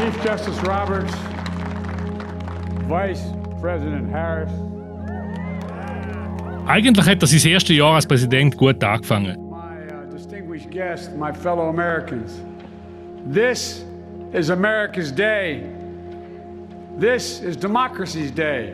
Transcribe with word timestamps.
Chief 0.00 0.24
Justice 0.24 0.58
Roberts, 0.62 1.14
Vice 2.88 3.22
President 3.60 4.10
Harris. 4.10 4.50
Eigentlich 6.66 7.06
hat 7.06 7.20
er 7.22 7.26
sein 7.26 7.52
erstes 7.52 7.76
Jahr 7.76 7.96
als 7.96 8.06
Präsident 8.06 8.56
gut 8.56 8.82
angefangen. 8.82 9.36
My 9.50 9.92
uh, 9.92 10.10
distinguished 10.10 10.70
guests, 10.70 11.10
my 11.18 11.34
fellow 11.34 11.68
Americans, 11.68 12.40
this 13.30 13.84
is 14.32 14.48
America's 14.48 15.12
day. 15.12 15.64
This 16.98 17.42
is 17.42 17.58
democracy's 17.58 18.32
day. 18.32 18.72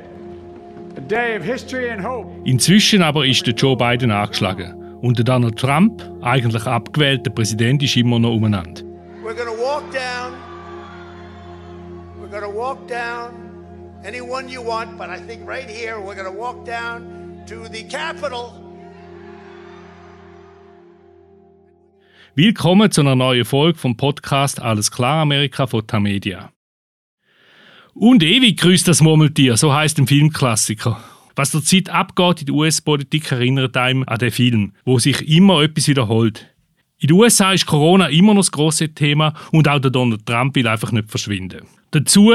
A 0.97 1.01
day 1.01 1.37
of 1.37 1.43
history 1.43 1.91
and 1.91 2.01
hope. 2.01 2.31
Inzwischen 2.45 3.03
aber 3.03 3.27
ist 3.27 3.45
der 3.45 3.55
Joe 3.55 3.77
Biden 3.77 4.13
angeschlagen. 4.13 4.77
Und 5.03 5.19
der 5.19 5.25
Donald 5.25 5.59
Trump, 5.59 6.05
eigentlich 6.23 6.65
abgewählter 6.67 7.31
Präsident, 7.31 7.83
ist 7.83 7.97
immer 7.97 8.21
noch 8.21 8.37
umeinander. 8.37 8.83
We're 9.25 9.35
going 9.35 9.49
to 9.49 9.61
walk 9.61 9.91
down. 9.91 10.46
We're 12.27 12.41
going 12.41 12.53
to 12.53 12.59
walk 12.59 12.89
down 12.89 14.03
anyone 14.05 14.49
you 14.49 14.61
want, 14.61 14.99
but 14.99 15.11
I 15.11 15.21
think 15.21 15.47
right 15.47 15.71
here 15.71 16.01
we're 16.01 16.17
going 16.17 16.27
to 16.27 16.37
walk 16.37 16.65
down 16.67 17.45
to 17.47 17.69
the 17.69 17.85
Capitol. 17.85 18.53
Willkommen 22.35 22.91
zu 22.91 23.03
einer 23.03 23.15
neuen 23.15 23.45
Folge 23.45 23.79
vom 23.79 23.97
Podcast 23.97 24.61
Alles 24.61 24.91
klar 24.91 25.23
Amerika 25.23 25.69
von 25.69 25.87
Tamedia. 25.87 26.51
Und 27.95 28.25
ewig 28.25 28.59
grüßt 28.59 28.89
das 28.89 29.03
Murmeltier, 29.03 29.57
so 29.57 29.73
heißt 29.73 29.97
ein 29.99 30.09
Filmklassiker. 30.09 31.01
Was 31.37 31.53
der 31.53 31.63
Zeit 31.63 31.91
abgeht 31.91 32.41
in 32.41 32.47
der 32.47 32.57
US-Politik 32.57 33.31
erinnert 33.31 33.77
einem 33.77 34.03
an 34.05 34.19
den 34.19 34.33
Film, 34.33 34.73
wo 34.85 34.99
sich 34.99 35.29
immer 35.29 35.63
etwas 35.63 35.87
wiederholt. 35.87 36.56
In 36.99 37.09
den 37.09 37.17
USA 37.19 37.53
ist 37.53 37.67
Corona 37.67 38.09
immer 38.09 38.33
noch 38.33 38.41
das 38.41 38.53
große 38.53 38.89
Thema 38.95 39.35
und 39.53 39.69
auch 39.69 39.79
der 39.79 39.91
Donald 39.91 40.25
Trump 40.25 40.55
will 40.57 40.67
einfach 40.67 40.93
nicht 40.93 41.11
verschwinden. 41.11 41.67
Dazu 41.91 42.33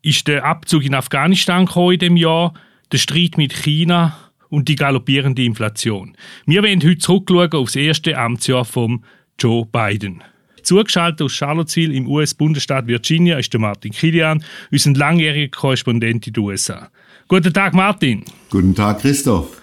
ist 0.00 0.26
der 0.26 0.44
Abzug 0.44 0.84
in 0.84 0.94
Afghanistan 0.94 1.68
in 1.68 1.98
dem 1.98 2.16
Jahr, 2.16 2.54
der 2.92 2.98
Streit 2.98 3.36
mit 3.36 3.52
China 3.52 4.16
und 4.48 4.68
die 4.68 4.76
galoppierende 4.76 5.44
Inflation. 5.44 6.16
Wir 6.46 6.62
werden 6.62 6.82
heute 6.82 6.96
zurückschauen 6.96 7.52
auf 7.52 7.66
das 7.66 7.76
erste 7.76 8.16
Amtsjahr 8.16 8.64
von 8.64 9.04
Joe 9.38 9.66
Biden. 9.66 10.22
Zugeschaltet 10.62 11.20
aus 11.20 11.32
Charlottesville 11.32 11.92
im 11.92 12.08
US-Bundesstaat 12.08 12.86
Virginia 12.86 13.36
ist 13.36 13.52
der 13.52 13.60
Martin 13.60 13.92
Kilian, 13.92 14.42
unser 14.72 14.92
langjähriger 14.92 15.50
Korrespondent 15.50 16.26
in 16.26 16.32
den 16.32 16.42
USA. 16.42 16.88
Guten 17.28 17.52
Tag, 17.52 17.74
Martin. 17.74 18.24
Guten 18.48 18.74
Tag, 18.74 19.00
Christoph. 19.00 19.60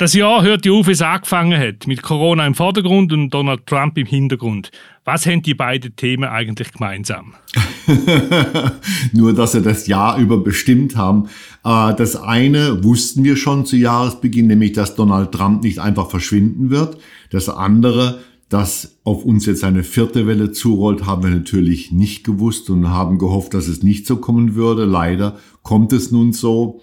Das 0.00 0.14
Jahr 0.14 0.42
hört 0.42 0.64
ja 0.64 0.72
auf, 0.72 0.86
wie 0.86 0.92
es 0.92 1.02
angefangen 1.02 1.60
hat, 1.60 1.86
mit 1.86 2.00
Corona 2.00 2.46
im 2.46 2.54
Vordergrund 2.54 3.12
und 3.12 3.28
Donald 3.28 3.66
Trump 3.66 3.98
im 3.98 4.06
Hintergrund. 4.06 4.70
Was 5.04 5.26
haben 5.26 5.42
die 5.42 5.52
beiden 5.52 5.94
Themen 5.94 6.24
eigentlich 6.24 6.72
gemeinsam? 6.72 7.34
Nur, 9.12 9.34
dass 9.34 9.52
sie 9.52 9.60
das 9.60 9.86
Jahr 9.88 10.16
über 10.16 10.42
bestimmt 10.42 10.96
haben. 10.96 11.28
Äh, 11.64 11.94
das 11.96 12.16
eine 12.16 12.82
wussten 12.82 13.24
wir 13.24 13.36
schon 13.36 13.66
zu 13.66 13.76
Jahresbeginn, 13.76 14.46
nämlich, 14.46 14.72
dass 14.72 14.94
Donald 14.94 15.32
Trump 15.32 15.64
nicht 15.64 15.80
einfach 15.80 16.08
verschwinden 16.08 16.70
wird. 16.70 16.96
Das 17.28 17.50
andere, 17.50 18.20
dass 18.48 18.96
auf 19.04 19.26
uns 19.26 19.44
jetzt 19.44 19.64
eine 19.64 19.84
vierte 19.84 20.26
Welle 20.26 20.50
zurollt, 20.50 21.04
haben 21.04 21.24
wir 21.24 21.30
natürlich 21.30 21.92
nicht 21.92 22.24
gewusst 22.24 22.70
und 22.70 22.88
haben 22.88 23.18
gehofft, 23.18 23.52
dass 23.52 23.68
es 23.68 23.82
nicht 23.82 24.06
so 24.06 24.16
kommen 24.16 24.54
würde. 24.54 24.86
Leider 24.86 25.36
kommt 25.62 25.92
es 25.92 26.10
nun 26.10 26.32
so. 26.32 26.80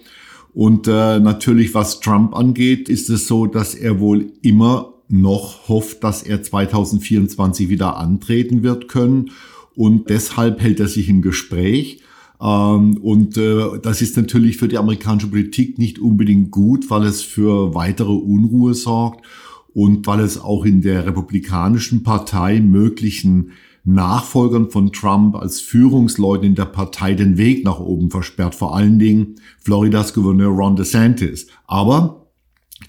Und 0.58 0.88
äh, 0.88 1.20
natürlich, 1.20 1.72
was 1.72 2.00
Trump 2.00 2.34
angeht, 2.34 2.88
ist 2.88 3.10
es 3.10 3.28
so, 3.28 3.46
dass 3.46 3.76
er 3.76 4.00
wohl 4.00 4.32
immer 4.42 4.92
noch 5.06 5.68
hofft, 5.68 6.02
dass 6.02 6.24
er 6.24 6.42
2024 6.42 7.68
wieder 7.68 7.96
antreten 7.96 8.64
wird 8.64 8.88
können. 8.88 9.30
Und 9.76 10.10
deshalb 10.10 10.60
hält 10.60 10.80
er 10.80 10.88
sich 10.88 11.08
im 11.08 11.22
Gespräch. 11.22 12.00
Ähm, 12.40 12.96
und 12.96 13.36
äh, 13.36 13.78
das 13.80 14.02
ist 14.02 14.16
natürlich 14.16 14.56
für 14.56 14.66
die 14.66 14.78
amerikanische 14.78 15.28
Politik 15.28 15.78
nicht 15.78 16.00
unbedingt 16.00 16.50
gut, 16.50 16.90
weil 16.90 17.04
es 17.04 17.22
für 17.22 17.76
weitere 17.76 18.10
Unruhe 18.10 18.74
sorgt 18.74 19.24
und 19.74 20.08
weil 20.08 20.18
es 20.18 20.40
auch 20.40 20.64
in 20.64 20.82
der 20.82 21.06
Republikanischen 21.06 22.02
Partei 22.02 22.58
möglichen 22.58 23.52
Nachfolgern 23.94 24.70
von 24.70 24.92
Trump 24.92 25.34
als 25.34 25.60
Führungsleuten 25.60 26.46
in 26.46 26.54
der 26.54 26.66
Partei 26.66 27.14
den 27.14 27.38
Weg 27.38 27.64
nach 27.64 27.78
oben 27.78 28.10
versperrt, 28.10 28.54
vor 28.54 28.76
allen 28.76 28.98
Dingen 28.98 29.36
Floridas 29.60 30.14
Gouverneur 30.14 30.50
Ron 30.50 30.76
DeSantis. 30.76 31.46
Aber 31.66 32.26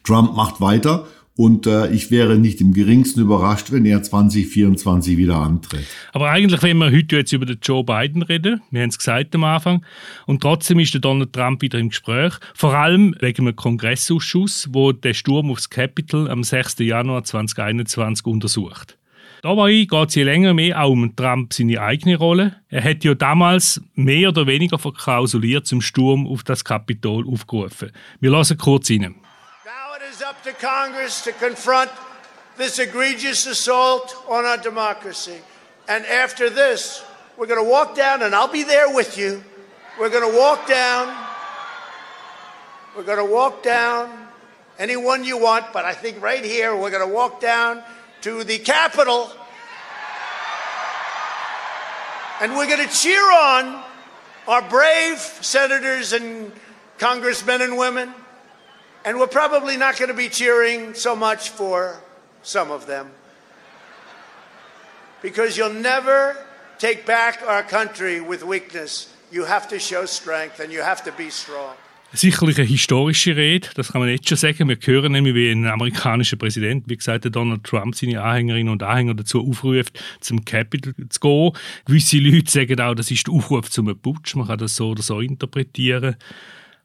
Trump 0.04 0.36
macht 0.36 0.62
weiter 0.62 1.08
und 1.40 1.68
äh, 1.68 1.90
ich 1.92 2.12
wäre 2.12 2.38
nicht 2.38 2.60
im 2.60 2.74
geringsten 2.74 3.22
überrascht, 3.22 3.72
wenn 3.72 3.86
er 3.86 4.04
2024 4.04 5.16
wieder 5.16 5.38
antritt. 5.38 5.86
Aber 6.12 6.32
eigentlich, 6.32 6.62
wenn 6.64 6.78
wir 6.80 6.92
heute 6.92 7.16
jetzt 7.16 7.32
über 7.32 7.46
den 7.46 7.60
Joe 7.62 7.86
Biden 7.86 8.24
reden, 8.24 8.62
wir 8.72 8.82
haben 8.82 8.90
es 8.90 8.98
gesagt 8.98 9.34
am 9.36 9.46
Anfang, 9.46 9.86
und 10.26 10.42
trotzdem 10.42 10.80
ist 10.80 10.94
der 10.94 11.00
Donald 11.00 11.32
Trump 11.32 11.62
wieder 11.62 11.80
im 11.80 11.90
Gespräch, 11.90 12.34
vor 12.54 12.74
allem 12.74 13.16
wegen 13.22 13.48
einem 13.48 13.56
Kongressausschuss, 13.56 14.68
wo 14.74 14.92
der 14.92 15.14
Sturm 15.14 15.50
aufs 15.50 15.70
Capitol 15.70 16.30
am 16.30 16.44
6. 16.44 16.80
Januar 16.80 17.24
2021 17.24 18.26
untersucht. 18.26 18.99
Dabei 19.42 19.86
geht 19.90 20.10
es 20.10 20.16
je 20.16 20.24
länger 20.24 20.54
mehr 20.54 20.82
auch 20.82 20.90
um 20.90 21.16
Trump 21.16 21.54
seine 21.54 21.80
eigene 21.80 22.18
Rolle. 22.18 22.62
Er 22.70 22.84
hat 22.84 23.06
ja 23.06 23.14
damals 23.14 23.82
mehr 23.96 24.30
oder 24.30 24.48
weniger 24.48 24.78
verklausuliert 24.78 25.66
zum 25.66 25.82
Sturm 25.82 26.28
auf 26.28 26.44
das 26.44 26.66
Kapitol 26.66 27.26
aufgerufen. 27.26 27.92
Wir 28.20 28.32
lassen 28.32 28.58
kurz 28.58 28.90
rein. 28.90 29.16
is 30.10 30.22
up 30.24 30.42
to 30.44 30.52
Congress 30.54 31.22
to 31.22 31.32
confront 31.32 31.92
this 32.58 32.80
egregious 32.80 33.46
assault 33.46 34.14
on 34.28 34.44
our 34.44 34.58
democracy. 34.58 35.38
And 35.88 36.06
after 36.06 36.50
this, 36.50 37.04
we're 37.38 37.48
going 37.48 37.64
to 37.64 37.70
walk 37.70 37.96
down, 37.96 38.24
and 38.24 38.36
I'll 38.36 38.52
be 38.52 38.64
there 38.64 38.94
with 38.94 39.18
you. 39.18 39.42
We're 40.00 40.10
going 40.10 40.30
to 40.30 40.38
walk 40.38 40.68
down. 40.68 41.16
We're 42.98 43.04
going 43.04 43.26
to 43.26 43.32
walk 43.32 43.64
down 43.64 44.10
anyone 44.78 45.24
you 45.24 45.38
want, 45.38 45.72
but 45.72 45.86
I 45.86 45.94
think 45.94 46.22
right 46.22 46.44
here, 46.44 46.76
we're 46.76 46.92
going 46.92 47.08
to 47.08 47.14
walk 47.14 47.40
down 47.40 47.84
to 48.22 48.44
the 48.44 48.60
Capitol. 48.60 49.32
And 52.42 52.56
we're 52.56 52.68
going 52.68 52.88
to 52.88 52.94
cheer 52.94 53.22
on 53.22 53.84
our 54.48 54.62
brave 54.70 55.20
senators 55.20 56.14
and 56.14 56.52
congressmen 56.98 57.62
and 57.62 57.78
women 57.78 58.14
and 59.06 59.18
we're 59.20 59.28
probably 59.28 59.78
not 59.78 59.98
going 59.98 60.10
to 60.10 60.16
be 60.16 60.30
cheering 60.30 60.94
so 60.94 61.16
much 61.16 61.50
for 61.50 62.02
some 62.44 62.72
of 62.72 62.86
them. 62.86 63.12
Because 65.22 65.58
you'll 65.58 65.74
never 65.74 66.38
take 66.78 67.06
back 67.06 67.42
our 67.46 67.64
country 67.64 68.22
with 68.22 68.44
weakness. 68.44 69.14
You 69.32 69.46
have 69.46 69.68
to 69.70 69.80
show 69.80 70.06
strength 70.06 70.60
and 70.60 70.72
you 70.72 70.82
have 70.82 71.04
to 71.04 71.12
be 71.12 71.30
strong. 71.30 71.76
Sicherlich 72.12 72.58
eine 72.58 72.68
historische 72.68 73.36
Rede, 73.36 73.68
das 73.76 73.92
kann 73.92 74.02
man 74.02 74.10
jetzt 74.10 74.28
schon 74.28 74.38
sagen. 74.38 74.68
Wir 74.68 74.78
hören 74.82 75.12
nämlich, 75.12 75.36
wie 75.36 75.52
ein 75.52 75.68
amerikanischer 75.68 76.38
Präsident, 76.38 76.86
wie 76.88 76.98
gesagt, 76.98 77.28
Donald 77.36 77.64
Trump, 77.64 77.94
seine 77.94 78.24
Anhängerinnen 78.24 78.74
und 78.74 78.82
Anhänger 78.82 79.14
dazu 79.14 79.48
aufruft, 79.48 80.02
zum 80.20 80.44
Capitol 80.44 80.96
zu 81.10 81.20
gehen. 81.20 81.52
Gewisse 81.86 82.18
Leute 82.18 82.50
sagen 82.50 82.82
auch, 82.82 82.96
das 82.96 83.12
ist 83.12 83.28
der 83.28 83.36
Aufruf 83.36 83.70
zum 83.70 83.96
Putsch. 84.00 84.36
Man 84.36 84.48
kann 84.48 84.58
das 84.58 84.76
so 84.76 84.90
oder 84.90 85.04
so 85.04 85.20
interpretieren. 85.20 86.16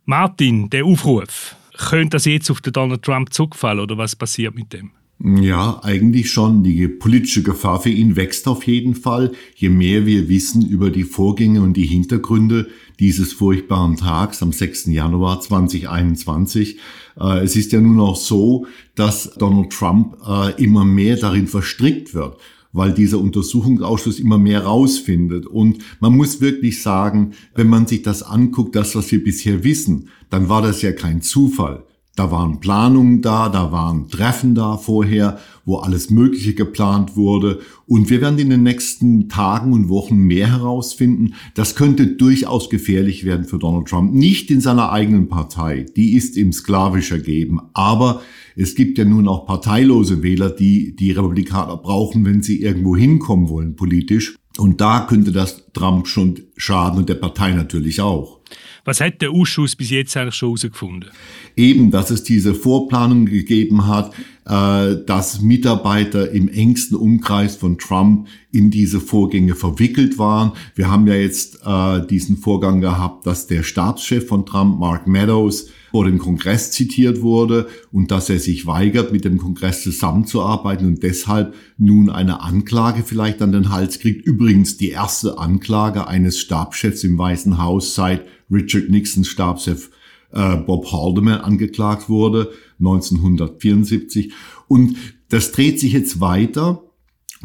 Martin, 0.04 0.68
der 0.68 0.84
Aufruf, 0.84 1.56
könnte 1.76 2.16
das 2.16 2.26
jetzt 2.26 2.50
auf 2.50 2.60
den 2.60 2.74
Donald 2.74 3.02
Trump 3.02 3.32
zurückfallen 3.32 3.80
oder 3.80 3.96
was 3.96 4.14
passiert 4.14 4.54
mit 4.54 4.74
dem? 4.74 4.92
Ja, 5.22 5.80
eigentlich 5.82 6.30
schon. 6.30 6.62
Die 6.64 6.88
politische 6.88 7.42
Gefahr 7.42 7.80
für 7.80 7.90
ihn 7.90 8.16
wächst 8.16 8.48
auf 8.48 8.66
jeden 8.66 8.94
Fall, 8.94 9.32
je 9.54 9.68
mehr 9.68 10.06
wir 10.06 10.28
wissen 10.28 10.66
über 10.66 10.90
die 10.90 11.04
Vorgänge 11.04 11.62
und 11.62 11.76
die 11.76 11.86
Hintergründe 11.86 12.68
dieses 13.00 13.32
furchtbaren 13.32 13.96
Tags 13.96 14.42
am 14.42 14.52
6. 14.52 14.86
Januar 14.86 15.40
2021. 15.40 16.78
Äh, 17.18 17.44
es 17.44 17.56
ist 17.56 17.72
ja 17.72 17.80
nun 17.80 18.00
auch 18.00 18.16
so, 18.16 18.66
dass 18.96 19.32
Donald 19.38 19.70
Trump 19.70 20.16
äh, 20.26 20.62
immer 20.62 20.84
mehr 20.84 21.16
darin 21.16 21.46
verstrickt 21.46 22.14
wird 22.14 22.38
weil 22.76 22.92
dieser 22.92 23.20
Untersuchungsausschuss 23.20 24.18
immer 24.18 24.36
mehr 24.36 24.64
rausfindet. 24.64 25.46
Und 25.46 25.78
man 26.00 26.16
muss 26.16 26.40
wirklich 26.40 26.82
sagen, 26.82 27.34
wenn 27.54 27.68
man 27.68 27.86
sich 27.86 28.02
das 28.02 28.24
anguckt, 28.24 28.74
das, 28.74 28.96
was 28.96 29.12
wir 29.12 29.22
bisher 29.22 29.62
wissen, 29.62 30.08
dann 30.28 30.48
war 30.48 30.60
das 30.60 30.82
ja 30.82 30.90
kein 30.90 31.22
Zufall. 31.22 31.84
Da 32.16 32.30
waren 32.30 32.60
Planungen 32.60 33.22
da, 33.22 33.48
da 33.48 33.72
waren 33.72 34.08
Treffen 34.08 34.54
da 34.54 34.76
vorher, 34.76 35.38
wo 35.64 35.78
alles 35.78 36.10
Mögliche 36.10 36.54
geplant 36.54 37.16
wurde. 37.16 37.58
Und 37.86 38.08
wir 38.08 38.20
werden 38.20 38.38
in 38.38 38.50
den 38.50 38.62
nächsten 38.62 39.28
Tagen 39.28 39.72
und 39.72 39.88
Wochen 39.88 40.18
mehr 40.18 40.46
herausfinden. 40.46 41.34
Das 41.54 41.74
könnte 41.74 42.06
durchaus 42.06 42.70
gefährlich 42.70 43.24
werden 43.24 43.46
für 43.46 43.58
Donald 43.58 43.88
Trump. 43.88 44.14
Nicht 44.14 44.52
in 44.52 44.60
seiner 44.60 44.92
eigenen 44.92 45.28
Partei, 45.28 45.86
die 45.96 46.14
ist 46.14 46.36
ihm 46.36 46.52
sklavisch 46.52 47.10
ergeben. 47.10 47.60
Aber 47.72 48.22
es 48.54 48.76
gibt 48.76 48.96
ja 48.98 49.04
nun 49.04 49.26
auch 49.26 49.44
parteilose 49.44 50.22
Wähler, 50.22 50.50
die 50.50 50.94
die 50.94 51.10
Republikaner 51.10 51.76
brauchen, 51.76 52.24
wenn 52.24 52.42
sie 52.42 52.62
irgendwo 52.62 52.96
hinkommen 52.96 53.48
wollen 53.48 53.74
politisch. 53.74 54.36
Und 54.56 54.80
da 54.80 55.00
könnte 55.00 55.32
das 55.32 55.64
Trump 55.72 56.06
schon 56.06 56.38
schaden 56.56 57.00
und 57.00 57.08
der 57.08 57.16
Partei 57.16 57.52
natürlich 57.52 58.00
auch. 58.00 58.38
Was 58.84 59.00
hat 59.00 59.22
der 59.22 59.30
Ausschuss 59.30 59.76
bis 59.76 59.90
jetzt 59.90 60.16
eigentlich 60.16 60.34
schon 60.34 60.50
herausgefunden? 60.50 61.10
Eben, 61.56 61.90
dass 61.90 62.10
es 62.10 62.22
diese 62.22 62.54
Vorplanung 62.54 63.26
gegeben 63.26 63.86
hat, 63.86 64.12
äh, 64.46 64.96
dass 65.06 65.40
Mitarbeiter 65.40 66.30
im 66.30 66.48
engsten 66.48 66.96
Umkreis 66.96 67.56
von 67.56 67.78
Trump 67.78 68.28
in 68.52 68.70
diese 68.70 69.00
Vorgänge 69.00 69.54
verwickelt 69.54 70.18
waren. 70.18 70.52
Wir 70.74 70.90
haben 70.90 71.06
ja 71.06 71.14
jetzt 71.14 71.60
äh, 71.64 72.06
diesen 72.06 72.36
Vorgang 72.36 72.82
gehabt, 72.82 73.26
dass 73.26 73.46
der 73.46 73.62
Stabschef 73.62 74.28
von 74.28 74.44
Trump, 74.44 74.78
Mark 74.78 75.06
Meadows, 75.06 75.68
vor 75.94 76.06
dem 76.06 76.18
Kongress 76.18 76.72
zitiert 76.72 77.22
wurde 77.22 77.68
und 77.92 78.10
dass 78.10 78.28
er 78.28 78.40
sich 78.40 78.66
weigert, 78.66 79.12
mit 79.12 79.24
dem 79.24 79.38
Kongress 79.38 79.84
zusammenzuarbeiten 79.84 80.88
und 80.88 81.04
deshalb 81.04 81.54
nun 81.78 82.10
eine 82.10 82.42
Anklage 82.42 83.04
vielleicht 83.04 83.40
an 83.40 83.52
den 83.52 83.70
Hals 83.70 84.00
kriegt. 84.00 84.26
Übrigens 84.26 84.76
die 84.76 84.90
erste 84.90 85.38
Anklage 85.38 86.08
eines 86.08 86.40
Stabschefs 86.40 87.04
im 87.04 87.16
Weißen 87.16 87.58
Haus 87.58 87.94
seit 87.94 88.26
Richard 88.50 88.88
Nixons 88.90 89.28
Stabschef 89.28 89.90
äh, 90.32 90.56
Bob 90.56 90.90
Haldeman 90.92 91.40
angeklagt 91.40 92.08
wurde, 92.08 92.52
1974. 92.78 94.32
Und 94.68 94.96
das 95.28 95.52
dreht 95.52 95.80
sich 95.80 95.92
jetzt 95.92 96.20
weiter 96.20 96.82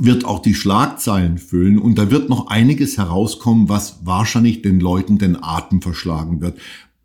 wird 0.01 0.25
auch 0.25 0.41
die 0.41 0.53
Schlagzeilen 0.53 1.37
füllen 1.37 1.77
und 1.77 1.97
da 1.97 2.09
wird 2.09 2.29
noch 2.29 2.47
einiges 2.47 2.97
herauskommen, 2.97 3.69
was 3.69 3.99
wahrscheinlich 4.05 4.61
den 4.61 4.79
Leuten 4.79 5.17
den 5.17 5.41
Atem 5.41 5.81
verschlagen 5.81 6.41
wird. 6.41 6.57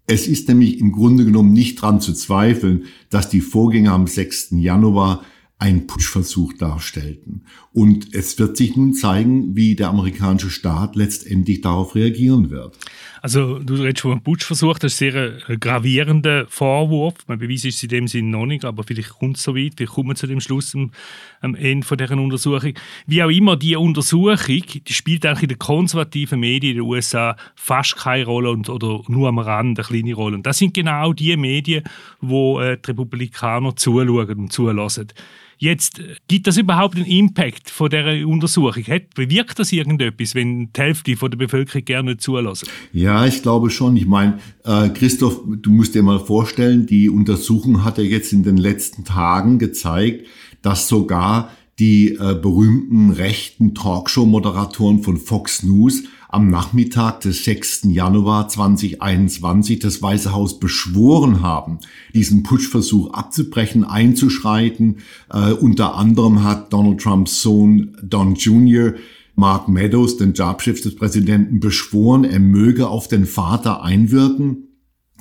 Es 0.07 0.29
ist 0.29 0.49
nämlich 0.49 0.79
im 0.79 0.93
Grunde 0.93 1.25
genommen 1.25 1.53
nicht 1.53 1.81
dran 1.81 2.01
zu 2.01 2.13
zweifeln, 2.13 2.85
dass 3.11 3.29
die 3.29 3.41
Vorgänge 3.41 3.91
am 3.91 4.07
6. 4.07 4.51
Januar 4.53 5.23
einen 5.59 5.87
Putschversuch 5.87 6.53
darstellten. 6.55 7.47
Und 7.73 8.15
es 8.15 8.39
wird 8.39 8.57
sich 8.57 8.77
nun 8.77 8.93
zeigen, 8.93 9.57
wie 9.57 9.77
der 9.77 9.89
amerikanische 9.89 10.51
Staat 10.51 10.95
letztendlich 10.95 11.63
darauf 11.63 11.95
reagieren 11.95 12.51
wird. 12.51 12.77
Also 13.25 13.59
du 13.59 13.77
redest 13.77 14.03
von 14.03 14.13
einem 14.13 14.21
Putschversuch, 14.21 14.79
das 14.79 15.01
ist 15.01 15.03
ein 15.03 15.39
sehr 15.47 15.57
gravierender 15.57 16.45
Vorwurf. 16.47 17.15
Man 17.27 17.39
Beweis 17.39 17.65
ist 17.65 17.77
es 17.77 17.83
in 17.83 17.89
dem 17.89 18.07
Sinne 18.07 18.29
noch 18.29 18.45
nicht, 18.45 18.67
aber 18.67 18.83
vielleicht 18.85 19.19
kommt 19.19 19.39
es 19.39 19.43
so 19.45 19.57
weit, 19.57 19.73
vielleicht 19.79 19.95
kommen 19.95 20.11
wir 20.11 20.15
zu 20.15 20.27
dem 20.27 20.43
Schluss 20.43 20.75
am, 20.75 20.91
am 21.41 21.55
Ende 21.55 21.87
von 21.87 21.97
dieser 21.97 22.19
Untersuchung. 22.19 22.75
Wie 23.07 23.23
auch 23.23 23.31
immer, 23.31 23.57
die 23.57 23.77
Untersuchung 23.77 24.37
die 24.87 24.93
spielt 24.93 25.25
eigentlich 25.25 25.45
in 25.45 25.49
den 25.49 25.59
konservativen 25.59 26.39
Medien 26.39 26.73
in 26.73 26.83
den 26.83 26.87
USA 26.87 27.35
fast 27.55 27.97
keine 27.97 28.27
Rolle 28.27 28.51
und, 28.51 28.69
oder 28.69 29.01
nur 29.09 29.27
am 29.27 29.39
Rand 29.39 29.79
eine 29.79 29.89
kleine 29.89 30.13
Rolle. 30.13 30.37
Und 30.37 30.45
das 30.45 30.59
sind 30.59 30.75
genau 30.75 31.15
die 31.15 31.35
Medien, 31.39 31.85
wo 32.21 32.61
äh, 32.61 32.77
die 32.77 32.91
Republikaner 32.91 33.75
zuschauen 33.75 34.39
und 34.39 34.53
zulassen. 34.53 35.09
Jetzt, 35.59 35.99
äh, 35.99 36.15
gibt 36.29 36.47
das 36.47 36.57
überhaupt 36.57 36.97
einen 36.97 37.07
Impact 37.07 37.71
von 37.71 37.91
dieser 37.91 38.27
Untersuchung? 38.27 38.83
Hat, 38.85 39.15
bewirkt 39.15 39.59
das 39.59 39.73
irgendetwas, 39.73 40.35
wenn 40.35 40.73
die 40.73 40.81
Hälfte 40.81 41.17
von 41.17 41.31
der 41.31 41.39
Bevölkerung 41.39 41.85
gerne 41.85 42.17
zulassen? 42.17 42.69
Ja, 42.93 43.27
ich 43.27 43.43
glaube 43.43 43.71
schon. 43.71 43.97
Ich 43.97 44.07
meine, 44.07 44.39
äh, 44.65 44.89
Christoph, 44.91 45.41
du 45.47 45.71
musst 45.71 45.95
dir 45.95 46.03
mal 46.03 46.21
vorstellen, 46.21 46.87
die 46.87 47.09
Untersuchung 47.09 47.85
hat 47.85 47.99
ja 47.99 48.05
jetzt 48.05 48.33
in 48.33 48.43
den 48.43 48.57
letzten 48.57 49.05
Tagen 49.05 49.59
gezeigt, 49.59 50.27
dass 50.63 50.89
sogar 50.89 51.51
die 51.79 52.15
äh, 52.15 52.35
berühmten 52.41 53.11
rechten 53.11 53.75
Talkshow-Moderatoren 53.75 55.03
von 55.03 55.17
Fox 55.17 55.63
News 55.63 56.05
am 56.35 56.51
Nachmittag 56.51 57.21
des 57.21 57.45
6. 57.45 57.83
Januar 57.85 58.49
2021 58.49 59.79
das 59.79 60.03
Weiße 60.03 60.33
Haus 60.33 60.59
beschworen 60.59 61.43
haben, 61.43 61.79
diesen 62.13 62.43
Putschversuch 62.43 63.13
abzubrechen, 63.13 63.85
einzuschreiten. 63.85 64.97
Äh, 65.33 65.53
unter 65.53 65.95
anderem 65.95 66.43
hat 66.43 66.73
Donald 66.73 67.01
Trumps 67.01 67.41
Sohn 67.41 67.97
Don 68.03 68.35
Jr. 68.35 68.95
Mark 69.37 69.69
Meadows, 69.69 70.17
den 70.17 70.33
Jobchef 70.33 70.81
des 70.81 70.97
Präsidenten, 70.97 71.61
beschworen, 71.61 72.25
er 72.25 72.41
möge 72.41 72.89
auf 72.89 73.07
den 73.07 73.27
Vater 73.27 73.85
einwirken, 73.85 74.69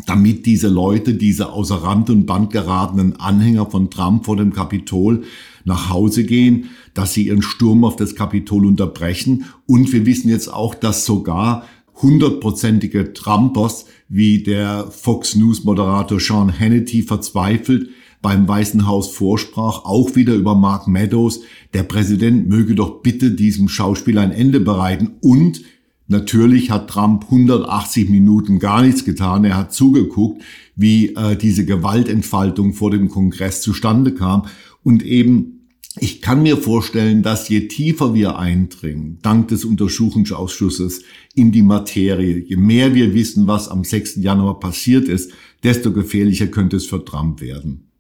damit 0.08 0.48
diese 0.48 0.68
Leute, 0.68 1.14
diese 1.14 1.52
außer 1.52 1.76
Rand 1.76 2.10
und 2.10 2.26
Band 2.26 2.52
geratenen 2.52 3.20
Anhänger 3.20 3.68
von 3.68 3.92
Trump 3.92 4.26
vor 4.26 4.36
dem 4.36 4.52
Kapitol 4.52 5.24
nach 5.66 5.90
Hause 5.90 6.24
gehen, 6.24 6.70
dass 6.94 7.14
sie 7.14 7.28
ihren 7.28 7.42
Sturm 7.42 7.84
auf 7.84 7.96
das 7.96 8.16
Kapitol 8.16 8.66
unterbrechen. 8.66 9.46
Und 9.66 9.92
wir 9.92 10.06
wissen 10.06 10.30
jetzt 10.30 10.52
auch, 10.52 10.76
dass 10.76 11.06
sogar 11.06 11.66
hundertprozentige 12.02 13.14
Trumpers 13.14 13.86
wie 14.10 14.44
der 14.44 14.88
Fox 14.90 15.36
News 15.36 15.64
Moderator 15.64 16.20
Sean 16.20 16.60
Hannity 16.60 17.04
verzweifelt 17.04 17.90
beim 18.24 18.48
Weißen 18.48 18.88
Haus 18.88 19.10
vorsprach, 19.10 19.84
auch 19.84 20.16
wieder 20.16 20.34
über 20.34 20.56
Mark 20.56 20.88
Meadows, 20.88 21.42
der 21.74 21.84
Präsident 21.84 22.48
möge 22.48 22.74
doch 22.74 23.02
bitte 23.02 23.32
diesem 23.32 23.68
Schauspiel 23.68 24.18
ein 24.18 24.32
Ende 24.32 24.62
bereiten. 24.62 25.12
Und 25.20 25.62
natürlich 26.08 26.72
hat 26.72 26.90
Trump 26.90 27.26
180 27.26 28.10
Minuten 28.10 28.60
gar 28.60 28.82
nichts 28.82 29.04
getan. 29.04 29.44
Er 29.44 29.58
hat 29.58 29.74
zugeguckt, 29.74 30.42
wie 30.76 31.14
äh, 31.16 31.36
diese 31.36 31.66
Gewaltentfaltung 31.66 32.74
vor 32.74 32.92
dem 32.92 33.10
Kongress 33.10 33.62
zustande 33.62 34.14
kam. 34.14 34.46
Und 34.84 35.04
eben 35.04 35.53
ich 36.00 36.22
kann 36.22 36.42
mir 36.42 36.58
vorstellen, 36.58 37.22
dass 37.22 37.50
je 37.50 37.68
tiefer 37.68 38.14
wir 38.14 38.38
eindringen, 38.38 39.20
dank 39.22 39.50
des 39.50 39.64
Untersuchungsausschusses 39.64 41.04
in 41.36 41.52
die 41.52 41.62
Materie, 41.62 42.40
je 42.40 42.56
mehr 42.56 42.96
wir 42.96 43.14
wissen, 43.14 43.46
was 43.48 43.70
am 43.70 43.84
6. 43.84 44.16
Januar 44.16 44.60
passiert 44.60 45.08
ist, 45.08 45.32
desto 45.62 45.94
gefährlicher 45.94 46.48
könnte 46.48 46.78
es 46.78 46.88
für 46.88 47.06
Trump 47.06 47.42
werden. 47.42 47.93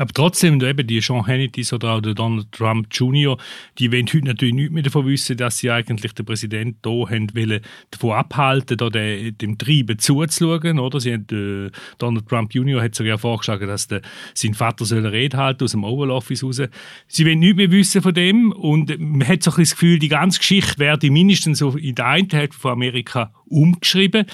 Aber 0.00 0.14
trotzdem, 0.14 0.62
eben 0.62 0.86
die 0.86 1.02
Sean 1.02 1.26
Hannitys 1.26 1.74
oder 1.74 1.90
auch 1.90 2.00
der 2.00 2.14
Donald 2.14 2.50
Trump 2.52 2.86
Jr., 2.90 3.36
die 3.78 3.92
wollen 3.92 4.06
heute 4.06 4.24
natürlich 4.24 4.54
nichts 4.54 4.72
mehr 4.72 4.82
davon 4.82 5.06
wissen, 5.06 5.36
dass 5.36 5.58
sie 5.58 5.70
eigentlich 5.70 6.14
den 6.14 6.24
Präsidenten 6.24 6.78
hier 6.82 7.10
haben 7.10 7.34
wollen, 7.34 7.60
davon 7.90 8.12
abhalten, 8.12 8.78
da 8.78 8.88
dem 8.88 9.58
Treiben 9.58 9.98
zuzuschauen. 9.98 10.78
Oder? 10.78 11.00
Sie 11.00 11.12
haben, 11.12 11.26
äh, 11.66 11.70
Donald 11.98 12.26
Trump 12.26 12.54
Jr. 12.54 12.82
hat 12.82 12.94
sogar 12.94 13.18
vorgeschlagen, 13.18 13.68
dass 13.68 13.88
der, 13.88 14.00
sein 14.32 14.54
Vater 14.54 14.86
soll 14.86 15.00
eine 15.00 15.12
Rede 15.12 15.36
halten 15.36 15.64
aus 15.64 15.72
dem 15.72 15.84
Oval 15.84 16.10
Office 16.10 16.42
raus. 16.42 16.62
Sie 17.06 17.26
wollen 17.26 17.40
nichts 17.40 17.56
mehr 17.58 17.70
wissen 17.70 18.00
von 18.00 18.14
dem 18.14 18.52
und 18.52 18.98
man 18.98 19.28
hat 19.28 19.42
so 19.42 19.50
ein 19.50 19.58
das 19.58 19.72
Gefühl, 19.72 19.98
die 19.98 20.08
ganze 20.08 20.38
Geschichte 20.38 20.78
werde 20.78 21.10
mindestens 21.10 21.60
in 21.60 21.94
der 21.94 22.06
einen 22.06 22.30
Hälfte 22.30 22.58
von 22.58 22.72
Amerika 22.72 23.34
umgeschrieben. 23.50 24.26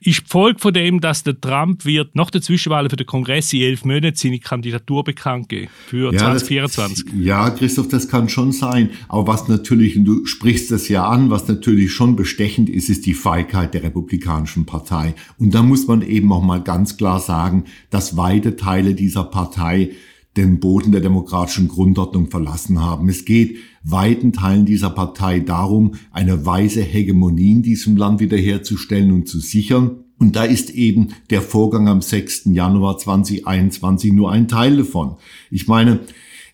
Ist 0.00 0.22
die 0.22 0.28
Folge 0.28 0.58
von 0.58 0.74
dem, 0.74 1.00
dass 1.00 1.22
der 1.22 1.40
Trump 1.40 1.84
wird 1.84 2.16
nach 2.16 2.30
der 2.30 2.42
Zwischenwahl 2.42 2.90
für 2.90 2.96
den 2.96 3.06
Kongress 3.06 3.52
in 3.52 3.60
elf 3.60 3.84
Monaten 3.84 4.16
seine 4.16 4.40
Kandidatur 4.40 5.04
bekannt 5.04 5.48
geben 5.48 5.68
für 5.86 6.12
ja, 6.12 6.18
2024? 6.18 7.04
Das, 7.04 7.14
ja, 7.16 7.50
Christoph, 7.50 7.86
das 7.86 8.08
kann 8.08 8.28
schon 8.28 8.50
sein. 8.50 8.90
Aber 9.08 9.28
was 9.28 9.46
natürlich, 9.46 9.96
und 9.96 10.04
du 10.04 10.26
sprichst 10.26 10.72
das 10.72 10.88
ja 10.88 11.06
an, 11.06 11.30
was 11.30 11.46
natürlich 11.46 11.92
schon 11.92 12.16
bestechend 12.16 12.68
ist, 12.68 12.88
ist 12.88 13.06
die 13.06 13.14
Feigheit 13.14 13.74
der 13.74 13.84
Republikanischen 13.84 14.66
Partei. 14.66 15.14
Und 15.38 15.54
da 15.54 15.62
muss 15.62 15.86
man 15.86 16.02
eben 16.02 16.32
auch 16.32 16.42
mal 16.42 16.60
ganz 16.60 16.96
klar 16.96 17.20
sagen, 17.20 17.64
dass 17.90 18.16
weite 18.16 18.56
Teile 18.56 18.94
dieser 18.94 19.22
Partei 19.22 19.90
den 20.36 20.60
Boden 20.60 20.92
der 20.92 21.00
demokratischen 21.00 21.68
Grundordnung 21.68 22.30
verlassen 22.30 22.80
haben. 22.80 23.08
Es 23.08 23.24
geht 23.24 23.58
weiten 23.84 24.32
Teilen 24.32 24.64
dieser 24.64 24.90
Partei 24.90 25.40
darum, 25.40 25.94
eine 26.10 26.46
weise 26.46 26.82
Hegemonie 26.82 27.52
in 27.52 27.62
diesem 27.62 27.96
Land 27.96 28.20
wiederherzustellen 28.20 29.12
und 29.12 29.28
zu 29.28 29.40
sichern. 29.40 30.02
Und 30.18 30.36
da 30.36 30.44
ist 30.44 30.70
eben 30.70 31.08
der 31.30 31.42
Vorgang 31.42 31.88
am 31.88 32.00
6. 32.00 32.42
Januar 32.46 32.98
2021 32.98 34.12
nur 34.12 34.30
ein 34.30 34.46
Teil 34.46 34.76
davon. 34.76 35.16
Ich 35.50 35.66
meine, 35.66 36.00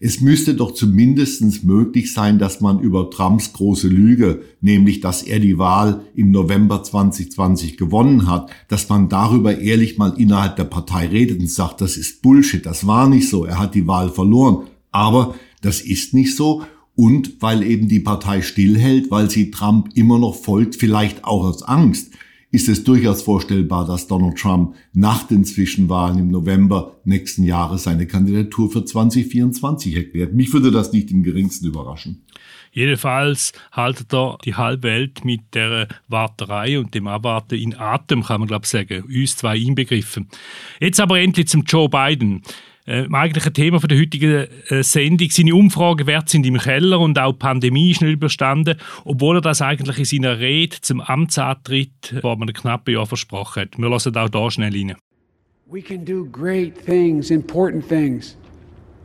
es 0.00 0.20
müsste 0.20 0.54
doch 0.54 0.72
zumindest 0.72 1.64
möglich 1.64 2.12
sein, 2.12 2.38
dass 2.38 2.60
man 2.60 2.78
über 2.78 3.10
Trumps 3.10 3.52
große 3.52 3.88
Lüge, 3.88 4.42
nämlich 4.60 5.00
dass 5.00 5.22
er 5.22 5.40
die 5.40 5.58
Wahl 5.58 6.02
im 6.14 6.30
November 6.30 6.84
2020 6.84 7.76
gewonnen 7.76 8.28
hat, 8.28 8.50
dass 8.68 8.88
man 8.88 9.08
darüber 9.08 9.58
ehrlich 9.58 9.98
mal 9.98 10.14
innerhalb 10.16 10.54
der 10.54 10.64
Partei 10.64 11.08
redet 11.08 11.40
und 11.40 11.50
sagt, 11.50 11.80
das 11.80 11.96
ist 11.96 12.22
Bullshit, 12.22 12.64
das 12.64 12.86
war 12.86 13.08
nicht 13.08 13.28
so, 13.28 13.44
er 13.44 13.58
hat 13.58 13.74
die 13.74 13.88
Wahl 13.88 14.08
verloren. 14.10 14.68
Aber 14.92 15.34
das 15.62 15.80
ist 15.80 16.14
nicht 16.14 16.36
so 16.36 16.62
und 16.98 17.40
weil 17.40 17.62
eben 17.62 17.88
die 17.88 18.00
Partei 18.00 18.42
stillhält, 18.42 19.08
weil 19.12 19.30
sie 19.30 19.52
Trump 19.52 19.90
immer 19.94 20.18
noch 20.18 20.34
folgt, 20.34 20.74
vielleicht 20.74 21.22
auch 21.22 21.44
aus 21.44 21.62
Angst, 21.62 22.12
ist 22.50 22.68
es 22.68 22.82
durchaus 22.82 23.22
vorstellbar, 23.22 23.86
dass 23.86 24.08
Donald 24.08 24.36
Trump 24.36 24.74
nach 24.94 25.22
den 25.22 25.44
Zwischenwahlen 25.44 26.18
im 26.18 26.28
November 26.32 26.96
nächsten 27.04 27.44
Jahres 27.44 27.84
seine 27.84 28.08
Kandidatur 28.08 28.72
für 28.72 28.84
2024 28.84 29.94
erklärt. 29.94 30.34
Mich 30.34 30.52
würde 30.52 30.72
das 30.72 30.92
nicht 30.92 31.12
im 31.12 31.22
geringsten 31.22 31.68
überraschen. 31.68 32.24
Jedenfalls 32.72 33.52
haltet 33.70 34.12
er 34.12 34.36
die 34.44 34.56
halbe 34.56 34.88
Welt 34.88 35.24
mit 35.24 35.42
der 35.54 35.86
Warterei 36.08 36.80
und 36.80 36.96
dem 36.96 37.06
Abwarten 37.06 37.54
in 37.54 37.76
Atem, 37.76 38.24
kann 38.24 38.40
man 38.40 38.48
glaube 38.48 38.64
ich 38.64 38.70
sagen, 38.70 39.04
uns 39.04 39.36
zwei 39.36 39.56
inbegriffen. 39.56 40.28
Jetzt 40.80 40.98
aber 40.98 41.20
endlich 41.20 41.46
zum 41.46 41.62
Joe 41.62 41.88
Biden 41.88 42.42
äh, 42.88 43.06
eigentliche 43.12 43.52
Thema 43.52 43.80
von 43.80 43.88
der 43.88 43.98
heutigen 43.98 44.46
äh, 44.68 44.82
Sendung. 44.82 45.28
Seine 45.30 45.54
Umfragewerte 45.54 46.30
sind 46.30 46.46
im 46.46 46.58
Keller 46.58 46.98
und 46.98 47.18
auch 47.18 47.32
die 47.32 47.38
Pandemie 47.38 47.90
ist 47.90 48.00
nicht 48.00 48.14
überstanden, 48.14 48.78
obwohl 49.04 49.36
er 49.36 49.40
das 49.42 49.60
eigentlich 49.60 49.98
in 49.98 50.04
seiner 50.04 50.38
Rede 50.38 50.80
zum 50.80 51.00
Amtsantritt 51.00 52.14
vor 52.22 52.32
einem 52.32 52.52
knappen 52.52 52.94
Jahr 52.94 53.06
versprochen 53.06 53.62
hat. 53.62 53.78
Wir 53.78 53.90
lassen 53.90 54.16
auch 54.16 54.28
da 54.28 54.50
schnell 54.50 54.72
rein. 54.72 54.96
We 55.70 55.82
can 55.82 56.02
do 56.02 56.24
great 56.24 56.74
things, 56.86 57.30
important 57.30 57.86
things. 57.86 58.36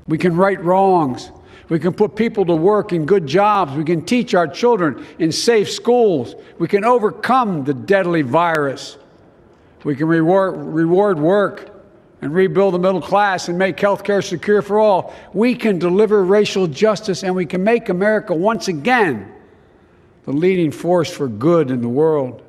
We 0.08 0.18
can 0.18 0.40
right 0.40 0.64
wrongs. 0.64 1.32
We 1.70 1.78
can 1.78 1.94
put 1.94 2.16
people 2.16 2.46
to 2.46 2.56
work 2.56 2.94
in 2.94 3.06
good 3.06 3.28
jobs. 3.28 3.76
We 3.76 3.84
can 3.84 4.06
teach 4.06 4.34
our 4.34 4.48
children 4.48 4.96
in 5.18 5.32
safe 5.32 5.70
schools. 5.70 6.36
We 6.60 6.68
can 6.68 6.86
overcome 6.86 7.66
the 7.66 7.74
deadly 7.74 8.22
virus. 8.22 8.98
We 9.84 9.96
can 9.96 10.08
reward, 10.08 10.56
reward 10.56 11.20
work 11.20 11.73
and 12.24 12.34
rebuild 12.34 12.74
the 12.74 12.80
middle 12.80 13.02
class 13.02 13.50
and 13.50 13.58
make 13.58 13.78
health 13.78 14.04
care 14.06 14.22
secure 14.22 14.62
for 14.62 14.80
all. 14.80 15.14
We 15.34 15.56
can 15.56 15.78
deliver 15.78 16.24
racial 16.24 16.68
justice 16.68 17.22
and 17.22 17.36
we 17.36 17.46
can 17.46 17.66
make 17.66 17.90
America 17.90 18.34
once 18.34 18.70
again 18.70 19.30
the 20.24 20.32
leading 20.32 20.72
force 20.72 21.12
for 21.12 21.28
good 21.28 21.70
in 21.70 21.82
the 21.82 21.90
world. 21.90 22.42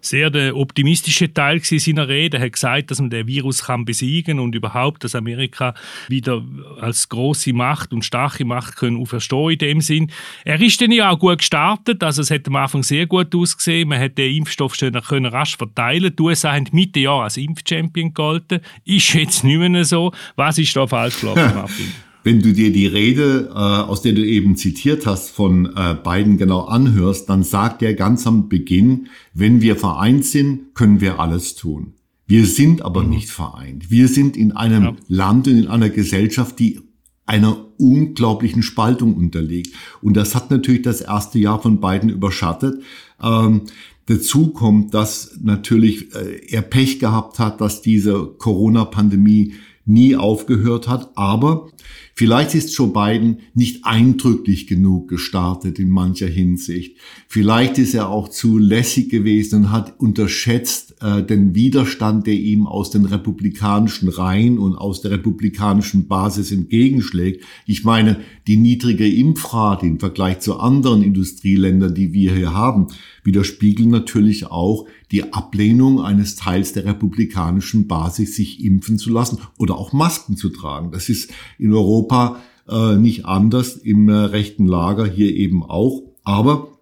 Sehr 0.00 0.30
der 0.30 0.56
optimistische 0.56 1.32
Teil 1.32 1.62
seiner 1.62 2.08
Rede. 2.08 2.38
Er 2.38 2.44
hat 2.44 2.52
gesagt, 2.52 2.90
dass 2.90 3.00
man 3.00 3.10
den 3.10 3.26
Virus 3.26 3.64
kann 3.64 3.84
besiegen 3.84 4.38
und 4.38 4.54
überhaupt, 4.54 5.04
dass 5.04 5.14
Amerika 5.14 5.74
wieder 6.08 6.42
als 6.80 7.08
große 7.08 7.52
Macht 7.52 7.92
und 7.92 8.04
starke 8.04 8.44
Macht 8.44 8.76
können 8.76 9.00
auferstehen 9.00 9.50
in 9.50 9.58
dem 9.58 9.80
Sinn. 9.80 10.10
Er 10.44 10.60
ist 10.60 10.80
dann 10.80 10.92
ja 10.92 11.10
auch 11.10 11.18
gut 11.18 11.38
gestartet, 11.38 12.02
also 12.02 12.22
es 12.22 12.30
hat 12.30 12.46
am 12.46 12.56
Anfang 12.56 12.82
sehr 12.82 13.06
gut 13.06 13.34
ausgesehen. 13.34 13.88
Man 13.88 14.00
hat 14.00 14.18
den 14.18 14.36
Impfstoff 14.36 14.74
schon 14.74 14.92
können 14.92 15.26
rasch 15.26 15.56
verteilen. 15.56 16.14
Die 16.16 16.22
USA 16.22 16.54
haben 16.54 16.66
Mitte 16.72 17.00
Jahr 17.00 17.24
als 17.24 17.36
Impfchampion 17.36 18.14
gehalten. 18.14 18.60
Ist 18.84 19.14
jetzt 19.14 19.44
nicht 19.44 19.58
mehr 19.58 19.84
so. 19.84 20.12
Was 20.36 20.58
ist 20.58 20.74
da 20.76 20.86
falsch 20.86 21.20
gelaufen, 21.20 21.42
Martin? 21.54 22.07
Wenn 22.28 22.42
du 22.42 22.52
dir 22.52 22.70
die 22.70 22.86
Rede, 22.86 23.48
äh, 23.48 23.54
aus 23.54 24.02
der 24.02 24.12
du 24.12 24.22
eben 24.22 24.54
zitiert 24.54 25.06
hast, 25.06 25.30
von 25.30 25.64
äh, 25.74 25.96
Biden 26.04 26.36
genau 26.36 26.66
anhörst, 26.66 27.30
dann 27.30 27.42
sagt 27.42 27.80
er 27.80 27.94
ganz 27.94 28.26
am 28.26 28.50
Beginn, 28.50 29.06
wenn 29.32 29.62
wir 29.62 29.76
vereint 29.76 30.26
sind, 30.26 30.74
können 30.74 31.00
wir 31.00 31.20
alles 31.20 31.54
tun. 31.54 31.94
Wir 32.26 32.44
sind 32.44 32.82
aber 32.82 33.02
mhm. 33.02 33.08
nicht 33.08 33.30
vereint. 33.30 33.90
Wir 33.90 34.08
sind 34.08 34.36
in 34.36 34.52
einem 34.52 34.84
ja. 34.84 34.96
Land 35.08 35.48
und 35.48 35.56
in 35.56 35.68
einer 35.68 35.88
Gesellschaft, 35.88 36.58
die 36.58 36.82
einer 37.24 37.64
unglaublichen 37.78 38.62
Spaltung 38.62 39.14
unterliegt. 39.14 39.74
Und 40.02 40.14
das 40.14 40.34
hat 40.34 40.50
natürlich 40.50 40.82
das 40.82 41.00
erste 41.00 41.38
Jahr 41.38 41.62
von 41.62 41.80
Biden 41.80 42.10
überschattet. 42.10 42.82
Ähm, 43.22 43.62
dazu 44.04 44.48
kommt, 44.48 44.92
dass 44.92 45.38
natürlich 45.40 46.14
äh, 46.14 46.46
er 46.46 46.60
Pech 46.60 46.98
gehabt 46.98 47.38
hat, 47.38 47.62
dass 47.62 47.80
diese 47.80 48.26
Corona-Pandemie 48.36 49.54
nie 49.88 50.16
aufgehört 50.16 50.86
hat. 50.86 51.10
Aber 51.16 51.70
vielleicht 52.14 52.54
ist 52.54 52.76
Joe 52.76 52.88
Biden 52.88 53.40
nicht 53.54 53.84
eindrücklich 53.84 54.66
genug 54.66 55.08
gestartet 55.08 55.78
in 55.78 55.90
mancher 55.90 56.26
Hinsicht. 56.26 56.96
Vielleicht 57.26 57.78
ist 57.78 57.94
er 57.94 58.08
auch 58.08 58.28
zu 58.28 58.58
lässig 58.58 59.08
gewesen 59.08 59.64
und 59.64 59.72
hat 59.72 59.98
unterschätzt 59.98 60.96
äh, 61.00 61.22
den 61.24 61.54
Widerstand, 61.54 62.26
der 62.26 62.34
ihm 62.34 62.66
aus 62.66 62.90
den 62.90 63.04
republikanischen 63.04 64.08
Reihen 64.08 64.58
und 64.58 64.76
aus 64.76 65.00
der 65.00 65.12
republikanischen 65.12 66.08
Basis 66.08 66.52
entgegenschlägt. 66.52 67.44
Ich 67.66 67.84
meine, 67.84 68.20
die 68.46 68.56
niedrige 68.56 69.08
Impfrate 69.08 69.86
im 69.86 69.98
Vergleich 69.98 70.40
zu 70.40 70.58
anderen 70.58 71.02
Industrieländern, 71.02 71.94
die 71.94 72.12
wir 72.12 72.34
hier 72.34 72.54
haben, 72.54 72.88
widerspiegeln 73.28 73.90
natürlich 73.90 74.46
auch 74.46 74.86
die 75.12 75.32
Ablehnung 75.32 76.00
eines 76.00 76.34
Teils 76.34 76.72
der 76.72 76.86
republikanischen 76.86 77.86
Basis, 77.86 78.34
sich 78.34 78.64
impfen 78.64 78.98
zu 78.98 79.10
lassen 79.10 79.38
oder 79.58 79.76
auch 79.76 79.92
Masken 79.92 80.36
zu 80.36 80.48
tragen. 80.48 80.90
Das 80.90 81.08
ist 81.08 81.30
in 81.58 81.72
Europa 81.72 82.40
äh, 82.68 82.96
nicht 82.96 83.26
anders, 83.26 83.76
im 83.76 84.08
äh, 84.08 84.14
rechten 84.14 84.66
Lager 84.66 85.06
hier 85.06 85.34
eben 85.34 85.62
auch. 85.62 86.02
Aber 86.24 86.78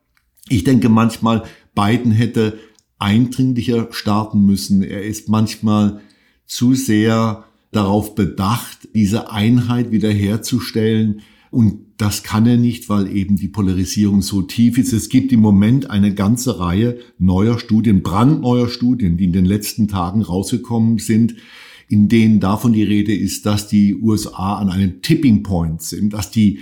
ich 0.48 0.62
denke 0.62 0.88
manchmal, 0.88 1.42
Biden 1.74 2.12
hätte 2.12 2.58
eindringlicher 2.98 3.88
starten 3.90 4.46
müssen. 4.46 4.82
Er 4.82 5.04
ist 5.04 5.28
manchmal 5.28 6.00
zu 6.46 6.74
sehr 6.74 7.44
darauf 7.72 8.14
bedacht, 8.14 8.88
diese 8.94 9.30
Einheit 9.30 9.90
wiederherzustellen. 9.90 11.22
Und 11.50 11.78
das 11.96 12.22
kann 12.22 12.46
er 12.46 12.56
nicht, 12.56 12.88
weil 12.88 13.14
eben 13.14 13.36
die 13.36 13.48
Polarisierung 13.48 14.22
so 14.22 14.42
tief 14.42 14.78
ist. 14.78 14.92
Es 14.92 15.08
gibt 15.08 15.32
im 15.32 15.40
Moment 15.40 15.90
eine 15.90 16.14
ganze 16.14 16.58
Reihe 16.58 16.98
neuer 17.18 17.58
Studien, 17.58 18.02
brandneuer 18.02 18.68
Studien, 18.68 19.16
die 19.16 19.24
in 19.24 19.32
den 19.32 19.46
letzten 19.46 19.88
Tagen 19.88 20.22
rausgekommen 20.22 20.98
sind, 20.98 21.36
in 21.88 22.08
denen 22.08 22.40
davon 22.40 22.72
die 22.72 22.82
Rede 22.82 23.14
ist, 23.14 23.46
dass 23.46 23.68
die 23.68 23.94
USA 23.94 24.56
an 24.56 24.70
einem 24.70 25.02
Tipping 25.02 25.42
Point 25.42 25.82
sind, 25.82 26.12
dass 26.12 26.30
die 26.30 26.58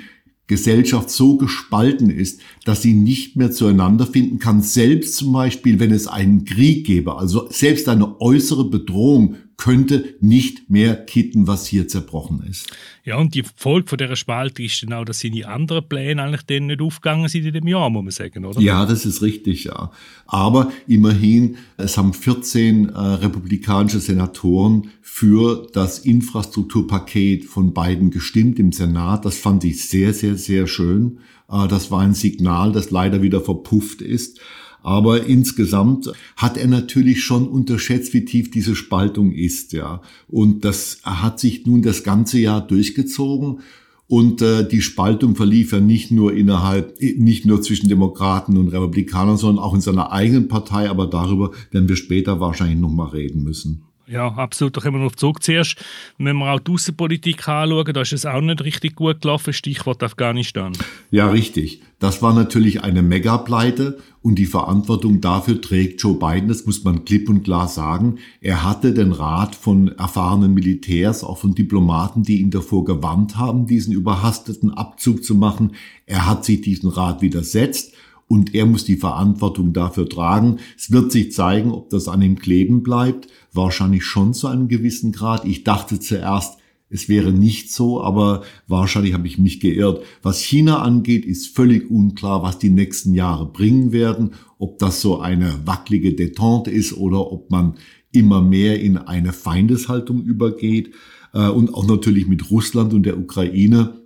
Gesellschaft 0.46 1.08
so 1.08 1.38
gespalten 1.38 2.10
ist, 2.10 2.40
dass 2.66 2.82
sie 2.82 2.92
nicht 2.92 3.36
mehr 3.36 3.50
zueinander 3.50 4.06
finden 4.06 4.38
kann, 4.38 4.60
selbst 4.60 5.16
zum 5.16 5.32
Beispiel, 5.32 5.80
wenn 5.80 5.90
es 5.90 6.06
einen 6.06 6.44
Krieg 6.44 6.86
gäbe, 6.86 7.16
also 7.16 7.48
selbst 7.50 7.88
eine 7.88 8.20
äußere 8.20 8.68
Bedrohung 8.68 9.36
könnte 9.56 10.14
nicht 10.20 10.70
mehr 10.70 10.96
kitten, 10.96 11.46
was 11.46 11.66
hier 11.66 11.88
zerbrochen 11.88 12.42
ist. 12.48 12.72
Ja, 13.04 13.16
und 13.16 13.34
die 13.34 13.44
Folge 13.56 13.88
von 13.88 13.98
dieser 13.98 14.16
Spalte 14.16 14.62
ist 14.62 14.82
dann 14.82 14.92
auch, 14.92 15.04
dass 15.04 15.20
seine 15.20 15.46
anderen 15.48 15.88
Pläne 15.88 16.22
eigentlich 16.22 16.46
dann 16.46 16.66
nicht 16.66 16.80
aufgegangen 16.80 17.28
sind 17.28 17.46
in 17.46 17.52
dem 17.52 17.66
Jahr, 17.66 17.90
muss 17.90 18.02
man 18.02 18.10
sagen, 18.10 18.44
oder? 18.44 18.60
Ja, 18.60 18.86
das 18.86 19.06
ist 19.06 19.22
richtig, 19.22 19.64
ja. 19.64 19.90
Aber 20.26 20.72
immerhin, 20.86 21.56
es 21.76 21.96
haben 21.96 22.12
14 22.12 22.88
äh, 22.88 22.98
republikanische 22.98 24.00
Senatoren 24.00 24.90
für 25.02 25.68
das 25.72 26.00
Infrastrukturpaket 26.00 27.44
von 27.44 27.72
Biden 27.72 28.10
gestimmt 28.10 28.58
im 28.58 28.72
Senat. 28.72 29.24
Das 29.24 29.38
fand 29.38 29.64
ich 29.64 29.86
sehr, 29.86 30.14
sehr, 30.14 30.36
sehr 30.36 30.66
schön. 30.66 31.18
Äh, 31.50 31.68
das 31.68 31.90
war 31.90 32.00
ein 32.00 32.14
Signal, 32.14 32.72
das 32.72 32.90
leider 32.90 33.22
wieder 33.22 33.40
verpufft 33.40 34.02
ist. 34.02 34.40
Aber 34.84 35.24
insgesamt 35.24 36.12
hat 36.36 36.58
er 36.58 36.68
natürlich 36.68 37.24
schon 37.24 37.48
unterschätzt, 37.48 38.12
wie 38.12 38.26
tief 38.26 38.50
diese 38.50 38.76
Spaltung 38.76 39.32
ist, 39.32 39.72
ja. 39.72 40.02
Und 40.28 40.66
das 40.66 40.98
hat 41.02 41.40
sich 41.40 41.64
nun 41.64 41.80
das 41.80 42.04
ganze 42.04 42.38
Jahr 42.38 42.60
durchgezogen. 42.60 43.60
Und 44.08 44.42
äh, 44.42 44.68
die 44.68 44.82
Spaltung 44.82 45.36
verlief 45.36 45.72
ja 45.72 45.80
nicht 45.80 46.10
nur 46.10 46.34
innerhalb, 46.34 47.00
nicht 47.00 47.46
nur 47.46 47.62
zwischen 47.62 47.88
Demokraten 47.88 48.58
und 48.58 48.68
Republikanern, 48.68 49.38
sondern 49.38 49.64
auch 49.64 49.72
in 49.74 49.80
seiner 49.80 50.12
eigenen 50.12 50.48
Partei. 50.48 50.90
Aber 50.90 51.06
darüber 51.06 51.52
werden 51.70 51.88
wir 51.88 51.96
später 51.96 52.38
wahrscheinlich 52.38 52.78
noch 52.78 52.92
mal 52.92 53.08
reden 53.08 53.42
müssen. 53.42 53.84
Ja, 54.06 54.28
absolut. 54.28 54.76
Da 54.76 54.80
kommen 54.80 54.98
wir 54.98 55.04
noch 55.04 55.14
zurück. 55.14 55.42
Zuerst, 55.42 55.76
wenn 56.18 56.36
wir 56.36 56.52
auch 56.52 56.60
die 56.60 56.72
Außenpolitik 56.72 57.48
anschauen, 57.48 57.92
da 57.92 58.02
ist 58.02 58.12
es 58.12 58.26
auch 58.26 58.40
nicht 58.40 58.62
richtig 58.62 58.96
gut 58.96 59.22
gelaufen. 59.22 59.52
Stichwort 59.52 60.02
Afghanistan. 60.02 60.72
Ja, 61.10 61.28
richtig. 61.28 61.80
Das 62.00 62.20
war 62.20 62.34
natürlich 62.34 62.82
eine 62.82 63.02
Megapleite 63.02 63.98
und 64.20 64.34
die 64.34 64.46
Verantwortung 64.46 65.22
dafür 65.22 65.60
trägt 65.60 66.02
Joe 66.02 66.18
Biden. 66.18 66.48
Das 66.48 66.66
muss 66.66 66.84
man 66.84 67.04
klipp 67.06 67.30
und 67.30 67.44
klar 67.44 67.66
sagen. 67.66 68.18
Er 68.42 68.62
hatte 68.62 68.92
den 68.92 69.12
Rat 69.12 69.54
von 69.54 69.88
erfahrenen 69.88 70.52
Militärs, 70.52 71.24
auch 71.24 71.38
von 71.38 71.54
Diplomaten, 71.54 72.22
die 72.22 72.40
ihn 72.40 72.50
davor 72.50 72.84
gewarnt 72.84 73.36
haben, 73.36 73.66
diesen 73.66 73.94
überhasteten 73.94 74.70
Abzug 74.70 75.24
zu 75.24 75.34
machen. 75.34 75.72
Er 76.04 76.26
hat 76.26 76.44
sich 76.44 76.60
diesen 76.60 76.90
Rat 76.90 77.22
widersetzt 77.22 77.94
und 78.34 78.52
er 78.52 78.66
muss 78.66 78.84
die 78.84 78.96
Verantwortung 78.96 79.72
dafür 79.72 80.08
tragen. 80.08 80.58
Es 80.76 80.90
wird 80.90 81.12
sich 81.12 81.30
zeigen, 81.30 81.70
ob 81.70 81.88
das 81.90 82.08
an 82.08 82.20
ihm 82.20 82.36
kleben 82.36 82.82
bleibt. 82.82 83.28
Wahrscheinlich 83.52 84.04
schon 84.04 84.34
zu 84.34 84.48
einem 84.48 84.66
gewissen 84.66 85.12
Grad. 85.12 85.44
Ich 85.44 85.62
dachte 85.62 86.00
zuerst, 86.00 86.58
es 86.90 87.08
wäre 87.08 87.32
nicht 87.32 87.72
so, 87.72 88.02
aber 88.02 88.42
wahrscheinlich 88.66 89.14
habe 89.14 89.28
ich 89.28 89.38
mich 89.38 89.60
geirrt. 89.60 90.02
Was 90.22 90.40
China 90.40 90.82
angeht, 90.82 91.24
ist 91.24 91.54
völlig 91.54 91.88
unklar, 91.88 92.42
was 92.42 92.58
die 92.58 92.70
nächsten 92.70 93.14
Jahre 93.14 93.46
bringen 93.46 93.92
werden. 93.92 94.32
Ob 94.58 94.80
das 94.80 95.00
so 95.00 95.20
eine 95.20 95.54
wackelige 95.64 96.14
Detente 96.14 96.72
ist 96.72 96.96
oder 96.96 97.30
ob 97.30 97.52
man 97.52 97.74
immer 98.10 98.42
mehr 98.42 98.80
in 98.80 98.96
eine 98.96 99.32
Feindeshaltung 99.32 100.24
übergeht. 100.24 100.90
Äh, 101.32 101.50
und 101.50 101.72
auch 101.72 101.86
natürlich 101.86 102.26
mit 102.26 102.50
Russland 102.50 102.92
und 102.94 103.04
der 103.04 103.16
Ukraine. 103.16 104.03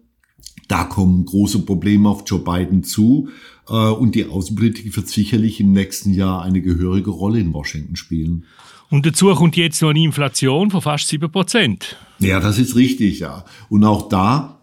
Da 0.69 0.85
kommen 0.85 1.25
große 1.25 1.61
Probleme 1.61 2.09
auf 2.09 2.23
Joe 2.27 2.41
Biden 2.41 2.85
zu. 2.85 3.29
Äh, 3.69 3.73
und 3.73 4.15
die 4.15 4.27
Außenpolitik 4.27 4.95
wird 4.97 5.09
sicherlich 5.09 5.61
im 5.61 5.73
nächsten 5.73 6.13
Jahr 6.13 6.43
eine 6.43 6.61
gehörige 6.61 7.11
Rolle 7.11 7.41
in 7.41 7.53
Washington 7.53 7.97
spielen. 7.97 8.45
Und 8.91 9.05
dazu 9.05 9.35
kommt 9.35 9.57
jetzt 9.57 9.83
noch 9.83 9.91
eine 9.91 10.03
Inflation 10.03 10.71
von 10.71 10.81
fast 10.81 11.09
7 11.09 11.31
Prozent. 11.31 11.97
Ja, 12.21 12.41
das 12.41 12.59
ist 12.59 12.75
richtig, 12.75 13.21
ja. 13.21 13.45
Und 13.69 13.85
auch 13.85 14.09
da 14.09 14.59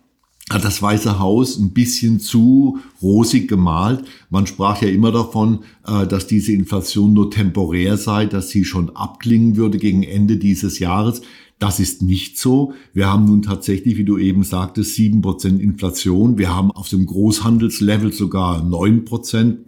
hat 0.50 0.64
das 0.64 0.80
Weiße 0.82 1.18
Haus 1.20 1.58
ein 1.58 1.74
bisschen 1.74 2.20
zu 2.20 2.80
rosig 3.02 3.48
gemalt. 3.48 4.04
Man 4.30 4.46
sprach 4.46 4.82
ja 4.82 4.90
immer 4.90 5.12
davon, 5.12 5.64
äh, 5.88 6.06
dass 6.06 6.28
diese 6.28 6.54
Inflation 6.54 7.14
nur 7.14 7.32
temporär 7.32 7.98
sei, 7.98 8.28
dass 8.28 8.50
sie 8.50 8.64
schon 8.64 8.96
abklingen 8.96 9.56
würde 9.56 9.80
gegen 9.80 10.04
Ende 10.04 10.38
dieses 10.38 10.78
Jahres. 10.78 11.22
Das 11.60 11.80
ist 11.80 12.02
nicht 12.02 12.38
so. 12.38 12.74
Wir 12.94 13.08
haben 13.08 13.26
nun 13.26 13.42
tatsächlich, 13.42 13.98
wie 13.98 14.04
du 14.04 14.18
eben 14.18 14.44
sagtest, 14.44 14.96
sieben 14.96 15.22
Prozent 15.22 15.62
Inflation. 15.62 16.38
Wir 16.38 16.54
haben 16.54 16.72
auf 16.72 16.90
dem 16.90 17.06
Großhandelslevel 17.06 18.12
sogar 18.12 18.64
neun 18.64 19.06
Prozent. 19.06 19.60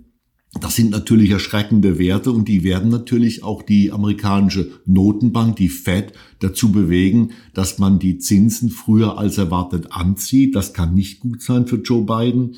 Das 0.60 0.76
sind 0.76 0.92
natürlich 0.92 1.30
erschreckende 1.30 2.00
Werte 2.00 2.32
und 2.32 2.48
die 2.48 2.64
werden 2.64 2.90
natürlich 2.90 3.44
auch 3.44 3.62
die 3.62 3.92
amerikanische 3.92 4.72
Notenbank, 4.86 5.56
die 5.58 5.70
Fed, 5.70 6.14
dazu 6.40 6.72
bewegen, 6.72 7.32
dass 7.54 7.80
man 7.80 8.00
die 8.00 8.18
Zinsen 8.18 8.70
früher 8.70 9.18
als 9.18 9.38
erwartet 9.38 9.92
anzieht. 9.92 10.56
Das 10.56 10.74
kann 10.74 10.94
nicht 10.94 11.20
gut 11.20 11.42
sein 11.42 11.68
für 11.68 11.78
Joe 11.78 12.04
Biden. 12.04 12.56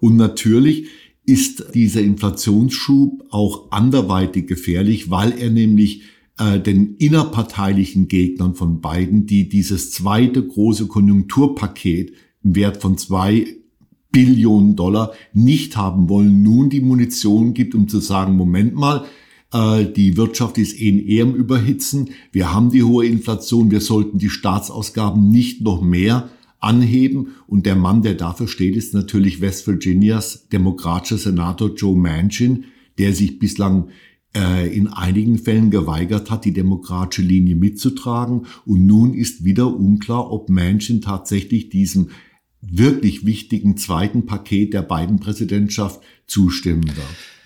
Und 0.00 0.16
natürlich 0.16 0.86
ist 1.24 1.74
dieser 1.74 2.00
Inflationsschub 2.00 3.24
auch 3.30 3.70
anderweitig 3.70 4.46
gefährlich, 4.46 5.10
weil 5.10 5.32
er 5.38 5.50
nämlich 5.50 6.02
äh, 6.38 6.60
den 6.60 6.96
innerparteilichen 6.96 8.08
Gegnern 8.08 8.54
von 8.54 8.80
Biden, 8.80 9.26
die 9.26 9.48
dieses 9.48 9.90
zweite 9.90 10.46
große 10.46 10.86
Konjunkturpaket 10.86 12.12
im 12.42 12.54
Wert 12.54 12.82
von 12.82 12.98
zwei 12.98 13.46
Billionen 14.10 14.76
Dollar 14.76 15.12
nicht 15.32 15.76
haben 15.76 16.08
wollen, 16.08 16.42
nun 16.42 16.68
die 16.68 16.80
Munition 16.82 17.54
gibt, 17.54 17.74
um 17.74 17.88
zu 17.88 17.98
sagen, 17.98 18.36
Moment 18.36 18.74
mal, 18.74 19.06
äh, 19.52 19.86
die 19.86 20.16
Wirtschaft 20.16 20.58
ist 20.58 20.78
eh 20.78 21.00
eher 21.06 21.24
im 21.24 21.34
Überhitzen, 21.34 22.10
wir 22.30 22.52
haben 22.52 22.70
die 22.70 22.82
hohe 22.82 23.06
Inflation, 23.06 23.70
wir 23.70 23.80
sollten 23.80 24.18
die 24.18 24.30
Staatsausgaben 24.30 25.28
nicht 25.28 25.62
noch 25.62 25.80
mehr 25.80 26.28
anheben. 26.62 27.34
Und 27.46 27.66
der 27.66 27.76
Mann, 27.76 28.02
der 28.02 28.14
dafür 28.14 28.48
steht, 28.48 28.76
ist 28.76 28.94
natürlich 28.94 29.40
West 29.40 29.66
Virginias 29.66 30.48
demokratischer 30.48 31.18
Senator 31.18 31.74
Joe 31.74 31.96
Manchin, 31.96 32.64
der 32.98 33.12
sich 33.12 33.38
bislang 33.38 33.88
in 34.34 34.88
einigen 34.88 35.38
Fällen 35.38 35.70
geweigert 35.70 36.30
hat, 36.30 36.46
die 36.46 36.54
demokratische 36.54 37.20
Linie 37.20 37.54
mitzutragen. 37.54 38.46
Und 38.64 38.86
nun 38.86 39.12
ist 39.12 39.44
wieder 39.44 39.74
unklar, 39.74 40.30
ob 40.30 40.48
Manchin 40.48 41.02
tatsächlich 41.02 41.68
diesem 41.68 42.08
wirklich 42.62 43.26
wichtigen 43.26 43.76
zweiten 43.76 44.24
Paket 44.24 44.72
der 44.72 44.82
beiden 44.82 45.20
Präsidentschaft 45.20 46.00
zustimmen 46.26 46.86
wird. 46.86 47.41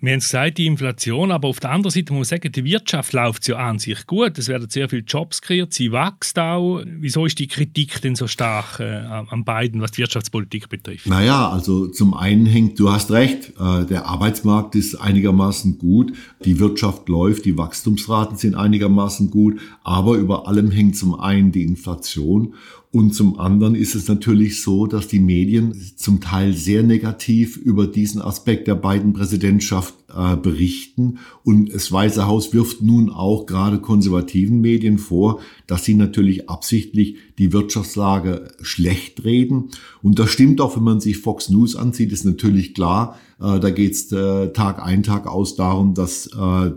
Wir 0.00 0.12
haben 0.12 0.20
gesagt, 0.20 0.58
die 0.58 0.66
Inflation, 0.66 1.30
aber 1.30 1.48
auf 1.48 1.60
der 1.60 1.70
anderen 1.70 1.90
Seite 1.90 2.12
muss 2.12 2.30
man 2.30 2.38
sagen, 2.38 2.52
die 2.52 2.64
Wirtschaft 2.64 3.12
läuft 3.12 3.48
ja 3.48 3.56
an 3.56 3.78
sich 3.78 4.06
gut. 4.06 4.38
Es 4.38 4.48
werden 4.48 4.68
sehr 4.68 4.88
viele 4.88 5.02
Jobs 5.02 5.40
kreiert, 5.40 5.72
sie 5.72 5.90
wächst 5.90 6.38
auch. 6.38 6.82
Wieso 6.84 7.24
ist 7.24 7.38
die 7.38 7.46
Kritik 7.46 8.00
denn 8.02 8.14
so 8.14 8.26
stark 8.26 8.80
äh, 8.80 8.84
an 8.84 9.44
beiden, 9.44 9.80
was 9.80 9.92
die 9.92 9.98
Wirtschaftspolitik 9.98 10.68
betrifft? 10.68 11.06
Naja, 11.06 11.48
also 11.48 11.86
zum 11.86 12.14
einen 12.14 12.46
hängt, 12.46 12.78
du 12.78 12.90
hast 12.90 13.10
recht, 13.10 13.54
äh, 13.58 13.86
der 13.86 14.06
Arbeitsmarkt 14.06 14.74
ist 14.74 14.96
einigermaßen 14.96 15.78
gut, 15.78 16.12
die 16.44 16.58
Wirtschaft 16.58 17.08
läuft, 17.08 17.44
die 17.44 17.56
Wachstumsraten 17.56 18.36
sind 18.36 18.54
einigermaßen 18.54 19.30
gut, 19.30 19.60
aber 19.82 20.16
über 20.16 20.46
allem 20.46 20.70
hängt 20.70 20.96
zum 20.96 21.18
einen 21.18 21.52
die 21.52 21.62
Inflation 21.62 22.54
und 22.96 23.14
zum 23.14 23.38
anderen 23.38 23.74
ist 23.74 23.94
es 23.94 24.08
natürlich 24.08 24.62
so, 24.62 24.86
dass 24.86 25.06
die 25.06 25.20
Medien 25.20 25.78
zum 25.96 26.22
Teil 26.22 26.54
sehr 26.54 26.82
negativ 26.82 27.58
über 27.58 27.86
diesen 27.86 28.22
Aspekt 28.22 28.68
der 28.68 28.74
beiden 28.74 29.12
Präsidentschaft 29.12 29.92
äh, 30.16 30.34
berichten. 30.34 31.18
Und 31.44 31.74
das 31.74 31.92
Weiße 31.92 32.26
Haus 32.26 32.54
wirft 32.54 32.80
nun 32.80 33.10
auch 33.10 33.44
gerade 33.44 33.80
konservativen 33.80 34.62
Medien 34.62 34.96
vor, 34.96 35.40
dass 35.66 35.84
sie 35.84 35.92
natürlich 35.92 36.48
absichtlich 36.48 37.16
die 37.36 37.52
Wirtschaftslage 37.52 38.48
schlecht 38.62 39.24
reden. 39.24 39.68
Und 40.02 40.18
das 40.18 40.30
stimmt 40.30 40.62
auch, 40.62 40.74
wenn 40.74 40.84
man 40.84 41.00
sich 41.00 41.18
Fox 41.18 41.50
News 41.50 41.76
ansieht, 41.76 42.12
ist 42.12 42.24
natürlich 42.24 42.72
klar. 42.72 43.18
Äh, 43.38 43.60
da 43.60 43.68
geht 43.68 43.92
es 43.92 44.10
äh, 44.10 44.54
Tag 44.54 44.82
ein, 44.82 45.02
Tag 45.02 45.26
aus 45.26 45.54
darum, 45.54 45.92
dass 45.92 46.28
äh, 46.28 46.30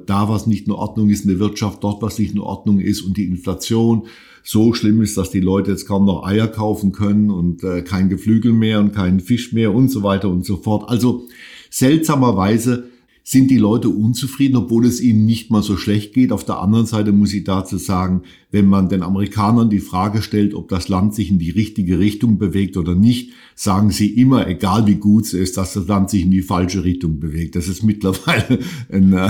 da 0.06 0.28
was 0.28 0.48
nicht 0.48 0.68
in 0.68 0.74
Ordnung 0.74 1.10
ist 1.10 1.24
in 1.24 1.30
der 1.30 1.40
Wirtschaft, 1.40 1.82
dort 1.82 2.02
was 2.02 2.20
nicht 2.20 2.34
in 2.34 2.42
Ordnung 2.42 2.82
ist 2.82 3.04
und 3.04 3.16
die 3.16 3.24
Inflation 3.24 4.08
so 4.44 4.74
schlimm 4.74 5.02
ist, 5.02 5.18
dass 5.18 5.32
die 5.32 5.40
Leute 5.40 5.72
jetzt 5.72 5.88
kaum 5.88 6.06
noch 6.06 6.26
Eier 6.26 6.48
kaufen 6.48 6.92
können 6.92 7.30
und 7.30 7.64
äh, 7.64 7.82
kein 7.82 8.10
Geflügel 8.10 8.54
mehr 8.54 8.80
und 8.80 8.94
keinen 8.94 9.20
Fisch 9.20 9.54
mehr 9.54 9.74
und 9.74 9.90
so 9.90 10.04
weiter 10.04 10.30
und 10.30 10.46
so 10.46 10.58
fort. 10.58 10.90
Also 10.90 11.28
seltsamerweise 11.70 12.90
sind 13.30 13.52
die 13.52 13.58
Leute 13.58 13.90
unzufrieden, 13.90 14.56
obwohl 14.56 14.88
es 14.88 15.00
ihnen 15.00 15.24
nicht 15.28 15.52
mal 15.52 15.62
so 15.62 15.78
schlecht 15.78 16.16
geht. 16.16 16.32
Auf 16.32 16.46
der 16.46 16.58
anderen 16.58 16.88
Seite 16.88 17.12
muss 17.12 17.32
ich 17.32 17.44
dazu 17.44 17.78
sagen, 17.78 18.24
wenn 18.50 18.66
man 18.66 18.90
den 18.90 19.04
Amerikanern 19.04 19.70
die 19.70 19.82
Frage 19.82 20.24
stellt, 20.24 20.56
ob 20.56 20.68
das 20.68 20.90
Land 20.90 21.14
sich 21.14 21.30
in 21.30 21.38
die 21.38 21.52
richtige 21.52 22.00
Richtung 22.00 22.40
bewegt 22.40 22.76
oder 22.76 22.96
nicht, 22.96 23.34
sagen 23.54 23.92
sie 23.92 24.08
immer, 24.08 24.48
egal 24.48 24.88
wie 24.88 24.96
gut 24.96 25.26
es 25.26 25.36
ist, 25.36 25.58
dass 25.58 25.74
das 25.74 25.88
Land 25.88 26.10
sich 26.10 26.24
in 26.24 26.32
die 26.32 26.42
falsche 26.42 26.84
Richtung 26.84 27.20
bewegt. 27.20 27.56
Das 27.56 27.68
ist 27.68 27.84
mittlerweile 27.84 28.62
ein, 28.92 29.14
äh, 29.14 29.30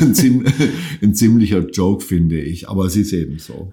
ein, 0.00 0.44
ein 1.02 1.14
ziemlicher 1.16 1.68
Joke, 1.68 2.04
finde 2.04 2.40
ich. 2.40 2.68
Aber 2.68 2.84
es 2.84 2.94
ist 2.94 3.12
eben 3.12 3.40
so. 3.40 3.72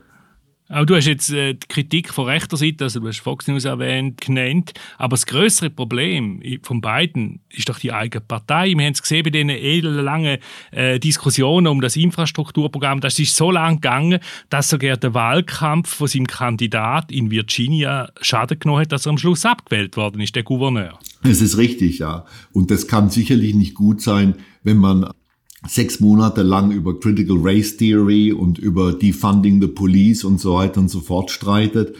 Auch 0.71 0.85
du 0.85 0.95
hast 0.95 1.05
jetzt 1.05 1.29
äh, 1.31 1.53
die 1.53 1.67
Kritik 1.67 2.13
von 2.13 2.25
rechter 2.27 2.55
Seite, 2.55 2.85
also 2.85 3.01
du 3.01 3.07
hast 3.07 3.19
Fox 3.19 3.47
News 3.47 3.65
erwähnt, 3.65 4.21
genannt. 4.21 4.71
Aber 4.97 5.15
das 5.15 5.25
größere 5.25 5.69
Problem 5.69 6.41
von 6.63 6.79
beiden 6.79 7.41
ist 7.49 7.67
doch 7.67 7.77
die 7.77 7.91
eigene 7.91 8.21
Partei. 8.21 8.73
Wir 8.77 8.85
haben 8.85 8.93
es 8.93 9.01
gesehen 9.01 9.23
bei 9.23 9.31
diesen 9.31 9.49
ellenlangen 9.49 10.37
äh, 10.71 10.97
Diskussionen 10.97 11.67
um 11.67 11.81
das 11.81 11.97
Infrastrukturprogramm. 11.97 13.01
Das 13.01 13.19
ist 13.19 13.35
so 13.35 13.51
lang 13.51 13.75
gegangen, 13.75 14.19
dass 14.49 14.69
sogar 14.69 14.95
der 14.95 15.13
Wahlkampf 15.13 15.93
von 15.93 16.07
seinem 16.07 16.27
Kandidat 16.27 17.11
in 17.11 17.31
Virginia 17.31 18.09
Schaden 18.21 18.57
genommen 18.57 18.81
hat, 18.81 18.93
dass 18.93 19.05
er 19.05 19.09
am 19.09 19.17
Schluss 19.17 19.45
abgewählt 19.45 19.97
worden 19.97 20.21
ist, 20.21 20.35
der 20.37 20.43
Gouverneur. 20.43 20.97
Es 21.23 21.41
ist 21.41 21.57
richtig, 21.57 21.99
ja. 21.99 22.25
Und 22.53 22.71
das 22.71 22.87
kann 22.87 23.09
sicherlich 23.09 23.55
nicht 23.55 23.75
gut 23.75 24.01
sein, 24.01 24.35
wenn 24.63 24.77
man 24.77 25.11
sechs 25.67 25.99
Monate 25.99 26.41
lang 26.41 26.71
über 26.71 26.99
Critical 26.99 27.37
Race 27.39 27.77
Theory 27.77 28.31
und 28.31 28.57
über 28.57 28.93
Defunding 28.93 29.61
the 29.61 29.67
Police 29.67 30.23
und 30.23 30.39
so 30.39 30.55
weiter 30.55 30.81
und 30.81 30.89
so 30.89 31.01
fort 31.01 31.29
streitet 31.31 31.95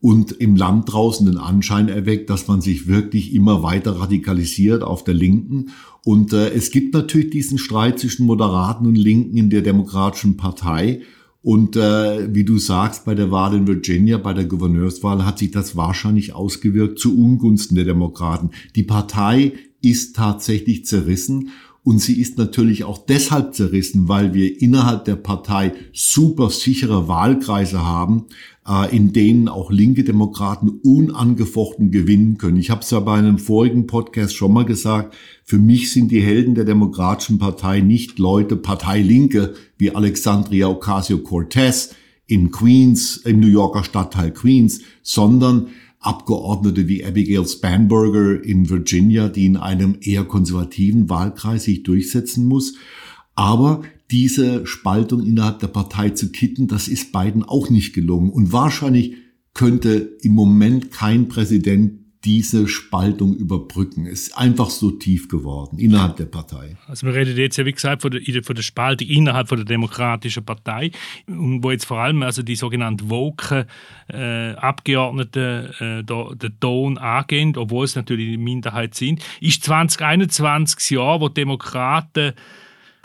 und 0.00 0.32
im 0.32 0.56
Land 0.56 0.92
draußen 0.92 1.26
den 1.26 1.38
Anschein 1.38 1.88
erweckt, 1.88 2.28
dass 2.30 2.48
man 2.48 2.60
sich 2.60 2.86
wirklich 2.86 3.34
immer 3.34 3.62
weiter 3.62 3.98
radikalisiert 3.98 4.82
auf 4.82 5.04
der 5.04 5.14
Linken. 5.14 5.70
Und 6.04 6.32
äh, 6.32 6.50
es 6.50 6.70
gibt 6.70 6.94
natürlich 6.94 7.30
diesen 7.30 7.58
Streit 7.58 7.98
zwischen 7.98 8.26
Moderaten 8.26 8.86
und 8.86 8.96
Linken 8.96 9.36
in 9.36 9.50
der 9.50 9.62
Demokratischen 9.62 10.36
Partei. 10.36 11.00
Und 11.42 11.76
äh, 11.76 12.32
wie 12.34 12.44
du 12.44 12.58
sagst, 12.58 13.04
bei 13.04 13.14
der 13.14 13.30
Wahl 13.30 13.54
in 13.54 13.66
Virginia, 13.66 14.18
bei 14.18 14.34
der 14.34 14.44
Gouverneurswahl 14.44 15.24
hat 15.24 15.38
sich 15.38 15.50
das 15.50 15.76
wahrscheinlich 15.76 16.34
ausgewirkt 16.34 16.98
zu 16.98 17.16
Ungunsten 17.18 17.74
der 17.74 17.84
Demokraten. 17.84 18.50
Die 18.74 18.82
Partei 18.82 19.54
ist 19.80 20.16
tatsächlich 20.16 20.84
zerrissen 20.84 21.50
und 21.86 22.00
sie 22.00 22.20
ist 22.20 22.36
natürlich 22.36 22.82
auch 22.82 22.98
deshalb 23.06 23.54
zerrissen, 23.54 24.08
weil 24.08 24.34
wir 24.34 24.60
innerhalb 24.60 25.04
der 25.04 25.14
Partei 25.14 25.72
super 25.92 26.50
sichere 26.50 27.06
Wahlkreise 27.06 27.86
haben, 27.86 28.24
äh, 28.66 28.94
in 28.94 29.12
denen 29.12 29.46
auch 29.46 29.70
linke 29.70 30.02
Demokraten 30.02 30.80
unangefochten 30.82 31.92
gewinnen 31.92 32.38
können. 32.38 32.56
Ich 32.56 32.70
habe 32.70 32.80
es 32.80 32.90
ja 32.90 32.98
bei 32.98 33.14
einem 33.16 33.38
vorigen 33.38 33.86
Podcast 33.86 34.34
schon 34.34 34.52
mal 34.52 34.64
gesagt, 34.64 35.14
für 35.44 35.58
mich 35.58 35.92
sind 35.92 36.10
die 36.10 36.20
Helden 36.20 36.56
der 36.56 36.64
Demokratischen 36.64 37.38
Partei 37.38 37.78
nicht 37.78 38.18
Leute 38.18 38.56
Parteilinke 38.56 39.54
wie 39.78 39.92
Alexandria 39.92 40.66
Ocasio-Cortez 40.66 41.94
in 42.26 42.50
Queens, 42.50 43.18
im 43.18 43.38
New 43.38 43.46
Yorker 43.46 43.84
Stadtteil 43.84 44.32
Queens, 44.32 44.80
sondern 45.04 45.68
Abgeordnete 46.06 46.88
wie 46.88 47.04
Abigail 47.04 47.46
Spanberger 47.46 48.42
in 48.42 48.70
Virginia, 48.70 49.28
die 49.28 49.46
in 49.46 49.56
einem 49.56 49.98
eher 50.00 50.24
konservativen 50.24 51.08
Wahlkreis 51.08 51.64
sich 51.64 51.82
durchsetzen 51.82 52.46
muss. 52.46 52.74
Aber 53.34 53.82
diese 54.10 54.66
Spaltung 54.66 55.24
innerhalb 55.24 55.58
der 55.58 55.66
Partei 55.66 56.10
zu 56.10 56.30
kitten, 56.30 56.68
das 56.68 56.88
ist 56.88 57.12
beiden 57.12 57.42
auch 57.42 57.70
nicht 57.70 57.92
gelungen. 57.92 58.30
Und 58.30 58.52
wahrscheinlich 58.52 59.14
könnte 59.52 60.16
im 60.22 60.32
Moment 60.32 60.90
kein 60.90 61.28
Präsident 61.28 62.05
diese 62.26 62.66
Spaltung 62.66 63.36
überbrücken. 63.36 64.06
Es 64.06 64.22
ist 64.22 64.36
einfach 64.36 64.68
so 64.68 64.90
tief 64.90 65.28
geworden 65.28 65.78
innerhalb 65.78 66.16
der 66.16 66.24
Partei. 66.24 66.76
Also 66.88 67.06
wir 67.06 67.14
reden 67.14 67.36
jetzt 67.36 67.56
ja, 67.56 67.64
wie 67.64 67.72
gesagt, 67.72 68.02
von 68.02 68.10
der, 68.10 68.20
von 68.42 68.56
der 68.56 68.62
Spaltung 68.64 69.06
innerhalb 69.06 69.48
von 69.48 69.58
der 69.58 69.64
Demokratischen 69.64 70.44
Partei, 70.44 70.90
wo 71.28 71.70
jetzt 71.70 71.84
vor 71.84 71.98
allem 71.98 72.24
also 72.24 72.42
die 72.42 72.56
sogenannten 72.56 73.08
woken 73.08 73.66
äh, 74.08 74.50
Abgeordneten 74.54 75.70
äh, 75.78 76.02
den 76.02 76.58
Ton 76.58 76.98
angehen, 76.98 77.56
obwohl 77.56 77.84
es 77.84 77.94
natürlich 77.94 78.26
die 78.26 78.38
Minderheit 78.38 78.96
sind. 78.96 79.22
Ist 79.40 79.62
2021 79.62 80.74
das 80.74 80.90
Jahr, 80.90 81.20
wo 81.20 81.28
Demokraten 81.28 82.32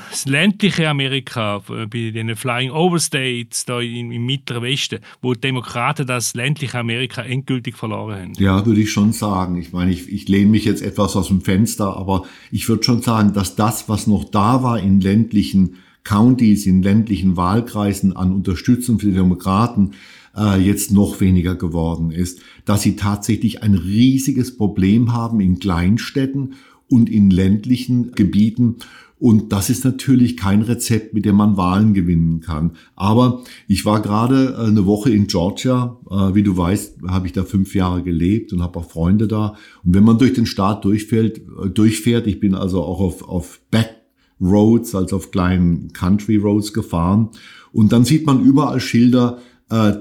das 0.10 0.26
ländliche 0.26 0.90
Amerika, 0.90 1.62
bei 1.68 2.12
den 2.12 2.36
Flying 2.36 2.72
Overstates 2.72 3.66
da 3.66 3.80
im, 3.80 4.12
im 4.12 4.26
Mittleren 4.26 4.64
Westen, 4.64 5.00
wo 5.22 5.34
die 5.34 5.42
Demokraten 5.42 6.08
das 6.08 6.34
ländliche 6.34 6.80
Amerika 6.80 7.22
endgültig 7.22 7.76
verloren 7.76 8.22
haben. 8.22 8.34
Ja, 8.38 8.66
würde 8.66 8.82
ich 8.82 8.92
schon 8.92 9.14
sagen. 9.14 9.58
Ich 9.58 9.72
meine, 9.72 9.92
ich, 9.92 10.12
ich 10.12 10.28
lehne 10.28 10.52
mich 10.52 10.66
jetzt 10.66 10.82
etwas 10.82 11.16
aus 11.16 11.28
dem 11.28 11.42
Fenster, 11.42 11.96
aber 11.96 12.26
ich 12.52 12.68
würde 12.68 12.84
schon 12.84 13.02
sagen, 13.02 13.34
dass 13.34 13.56
das, 13.56 13.90
was 13.90 14.08
noch 14.08 14.26
da 14.26 14.64
war 14.64 14.80
in 14.80 15.02
ländlichen 15.02 15.76
Counties, 16.04 16.66
in 16.66 16.82
ländlichen 16.82 17.38
Wahlkreisen 17.38 18.16
an 18.16 18.32
Unterstützung 18.32 19.00
für 19.00 19.08
die 19.08 19.14
Demokraten, 19.14 19.92
äh, 20.36 20.60
jetzt 20.60 20.92
noch 20.92 21.20
weniger 21.20 21.56
geworden 21.56 22.12
ist, 22.12 22.40
dass 22.66 22.82
sie 22.82 22.96
tatsächlich 22.96 23.64
ein 23.64 23.76
riesiges 23.76 24.56
Problem 24.58 25.14
haben 25.14 25.40
in 25.42 25.60
Kleinstädten 25.60 26.54
und 26.88 27.10
in 27.10 27.30
ländlichen 27.30 28.12
Gebieten 28.14 28.78
und 29.22 29.52
das 29.52 29.70
ist 29.70 29.86
natürlich 29.86 30.36
kein 30.36 30.64
Rezept, 30.64 31.14
mit 31.14 31.26
dem 31.26 31.36
man 31.36 31.56
Wahlen 31.56 31.94
gewinnen 31.94 32.40
kann. 32.40 32.72
Aber 32.96 33.44
ich 33.68 33.86
war 33.86 34.02
gerade 34.02 34.56
äh, 34.58 34.66
eine 34.66 34.88
Woche 34.88 35.12
in 35.12 35.28
Georgia. 35.28 35.96
Äh, 36.10 36.34
wie 36.34 36.42
du 36.42 36.58
weißt, 36.58 37.04
habe 37.08 37.28
ich 37.28 37.34
da 37.34 37.44
fünf 37.44 37.76
Jahre 37.76 38.02
gelebt 38.02 38.52
und 38.52 38.64
habe 38.64 38.80
auch 38.80 38.90
Freunde 38.90 39.28
da. 39.28 39.54
Und 39.84 39.94
wenn 39.94 40.04
man 40.04 40.18
durch 40.18 40.34
den 40.34 40.48
Staat 40.48 40.86
durchfährt, 40.86 41.38
äh, 41.38 41.70
durchfährt 41.70 42.26
ich 42.26 42.40
bin 42.40 42.56
also 42.56 42.82
auch 42.82 43.00
auf, 43.00 43.30
auf 43.30 43.62
Back 43.70 43.96
Roads, 44.42 44.96
also 44.96 45.18
auf 45.18 45.30
kleinen 45.30 45.94
Country 45.94 46.38
Roads 46.38 46.74
gefahren. 46.74 47.30
Und 47.72 47.92
dann 47.92 48.06
sieht 48.06 48.26
man 48.26 48.44
überall 48.44 48.80
Schilder, 48.80 49.38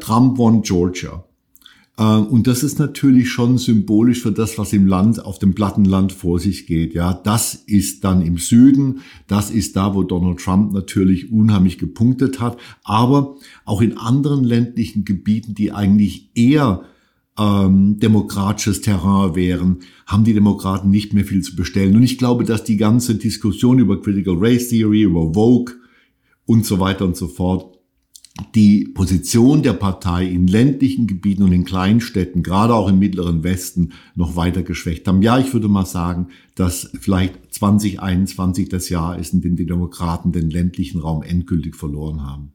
Trump 0.01 0.37
won 0.37 0.63
Georgia. 0.63 1.25
Ähm, 2.01 2.27
und 2.29 2.47
das 2.47 2.63
ist 2.63 2.79
natürlich 2.79 3.31
schon 3.31 3.59
symbolisch 3.59 4.23
für 4.23 4.33
das, 4.33 4.57
was 4.59 4.73
im 4.73 4.87
Land, 4.87 5.25
auf 5.25 5.39
dem 5.39 5.55
Plattenland 5.55 6.13
vor 6.13 6.41
sich 6.41 6.67
geht. 6.67 6.95
Ja, 6.95 7.13
das 7.13 7.55
ist 7.55 8.05
dann 8.05 8.23
im 8.23 8.39
Süden. 8.39 9.01
Das 9.27 9.51
ist 9.51 9.77
da, 9.77 9.95
wo 9.95 10.03
Donald 10.03 10.41
Trump 10.41 10.73
natürlich 10.73 11.31
unheimlich 11.31 11.79
gepunktet 11.79 12.41
hat. 12.41 12.59
Aber 12.83 13.37
auch 13.65 13.83
in 13.83 13.99
anderen 13.99 14.43
ländlichen 14.43 15.05
Gebieten, 15.05 15.55
die 15.55 15.73
eigentlich 15.73 16.31
eher 16.35 16.83
ähm, 17.39 17.99
demokratisches 18.01 18.81
Terrain 18.81 19.35
wären, 19.35 19.81
haben 20.07 20.25
die 20.25 20.35
Demokraten 20.35 20.91
nicht 20.91 21.13
mehr 21.13 21.25
viel 21.25 21.43
zu 21.43 21.55
bestellen. 21.55 21.97
Und 21.97 22.03
ich 22.03 22.17
glaube, 22.17 22.45
dass 22.45 22.65
die 22.65 22.79
ganze 22.79 23.15
Diskussion 23.17 23.79
über 23.79 24.01
Critical 24.01 24.37
Race 24.39 24.69
Theory, 24.69 25.03
über 25.03 25.35
Vogue 25.35 25.75
und 26.47 26.65
so 26.65 26.81
weiter 26.81 27.05
und 27.05 27.17
so 27.17 27.29
fort 27.29 27.80
die 28.55 28.85
Position 28.85 29.63
der 29.63 29.73
Partei 29.73 30.27
in 30.27 30.47
ländlichen 30.47 31.07
Gebieten 31.07 31.43
und 31.43 31.53
in 31.53 31.65
Kleinstädten, 31.65 32.43
gerade 32.43 32.75
auch 32.75 32.89
im 32.89 32.99
mittleren 32.99 33.43
Westen, 33.43 33.93
noch 34.15 34.37
weiter 34.37 34.63
geschwächt 34.63 35.07
haben. 35.09 35.23
Ja, 35.23 35.39
ich 35.39 35.53
würde 35.53 35.69
mal 35.69 35.87
sagen, 35.87 36.29
dass 36.55 36.91
vielleicht 37.01 37.55
2021 37.55 38.69
das 38.69 38.89
Jahr 38.89 39.19
ist, 39.19 39.33
in 39.33 39.41
dem 39.41 39.57
die 39.57 39.67
Demokraten 39.67 40.33
den 40.33 40.51
ländlichen 40.51 41.01
Raum 41.01 41.23
endgültig 41.23 41.77
verloren 41.77 42.23
haben. 42.23 42.53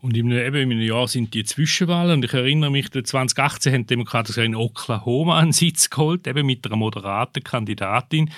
Und 0.00 0.16
im, 0.16 0.30
eben 0.30 0.70
in 0.70 0.78
einem 0.78 0.80
Jahr 0.80 1.08
sind 1.08 1.34
die 1.34 1.42
Zwischenwahlen. 1.42 2.12
Und 2.12 2.24
ich 2.24 2.32
erinnere 2.32 2.70
mich, 2.70 2.88
2018 2.88 3.72
haben 3.72 3.80
die 3.82 3.86
Demokraten 3.88 4.40
in 4.44 4.54
Oklahoma 4.54 5.40
einen 5.40 5.50
Sitz 5.50 5.90
geholt, 5.90 6.28
eben 6.28 6.46
mit 6.46 6.64
einer 6.64 6.76
moderaten 6.76 7.42
Kandidatin. 7.42 8.30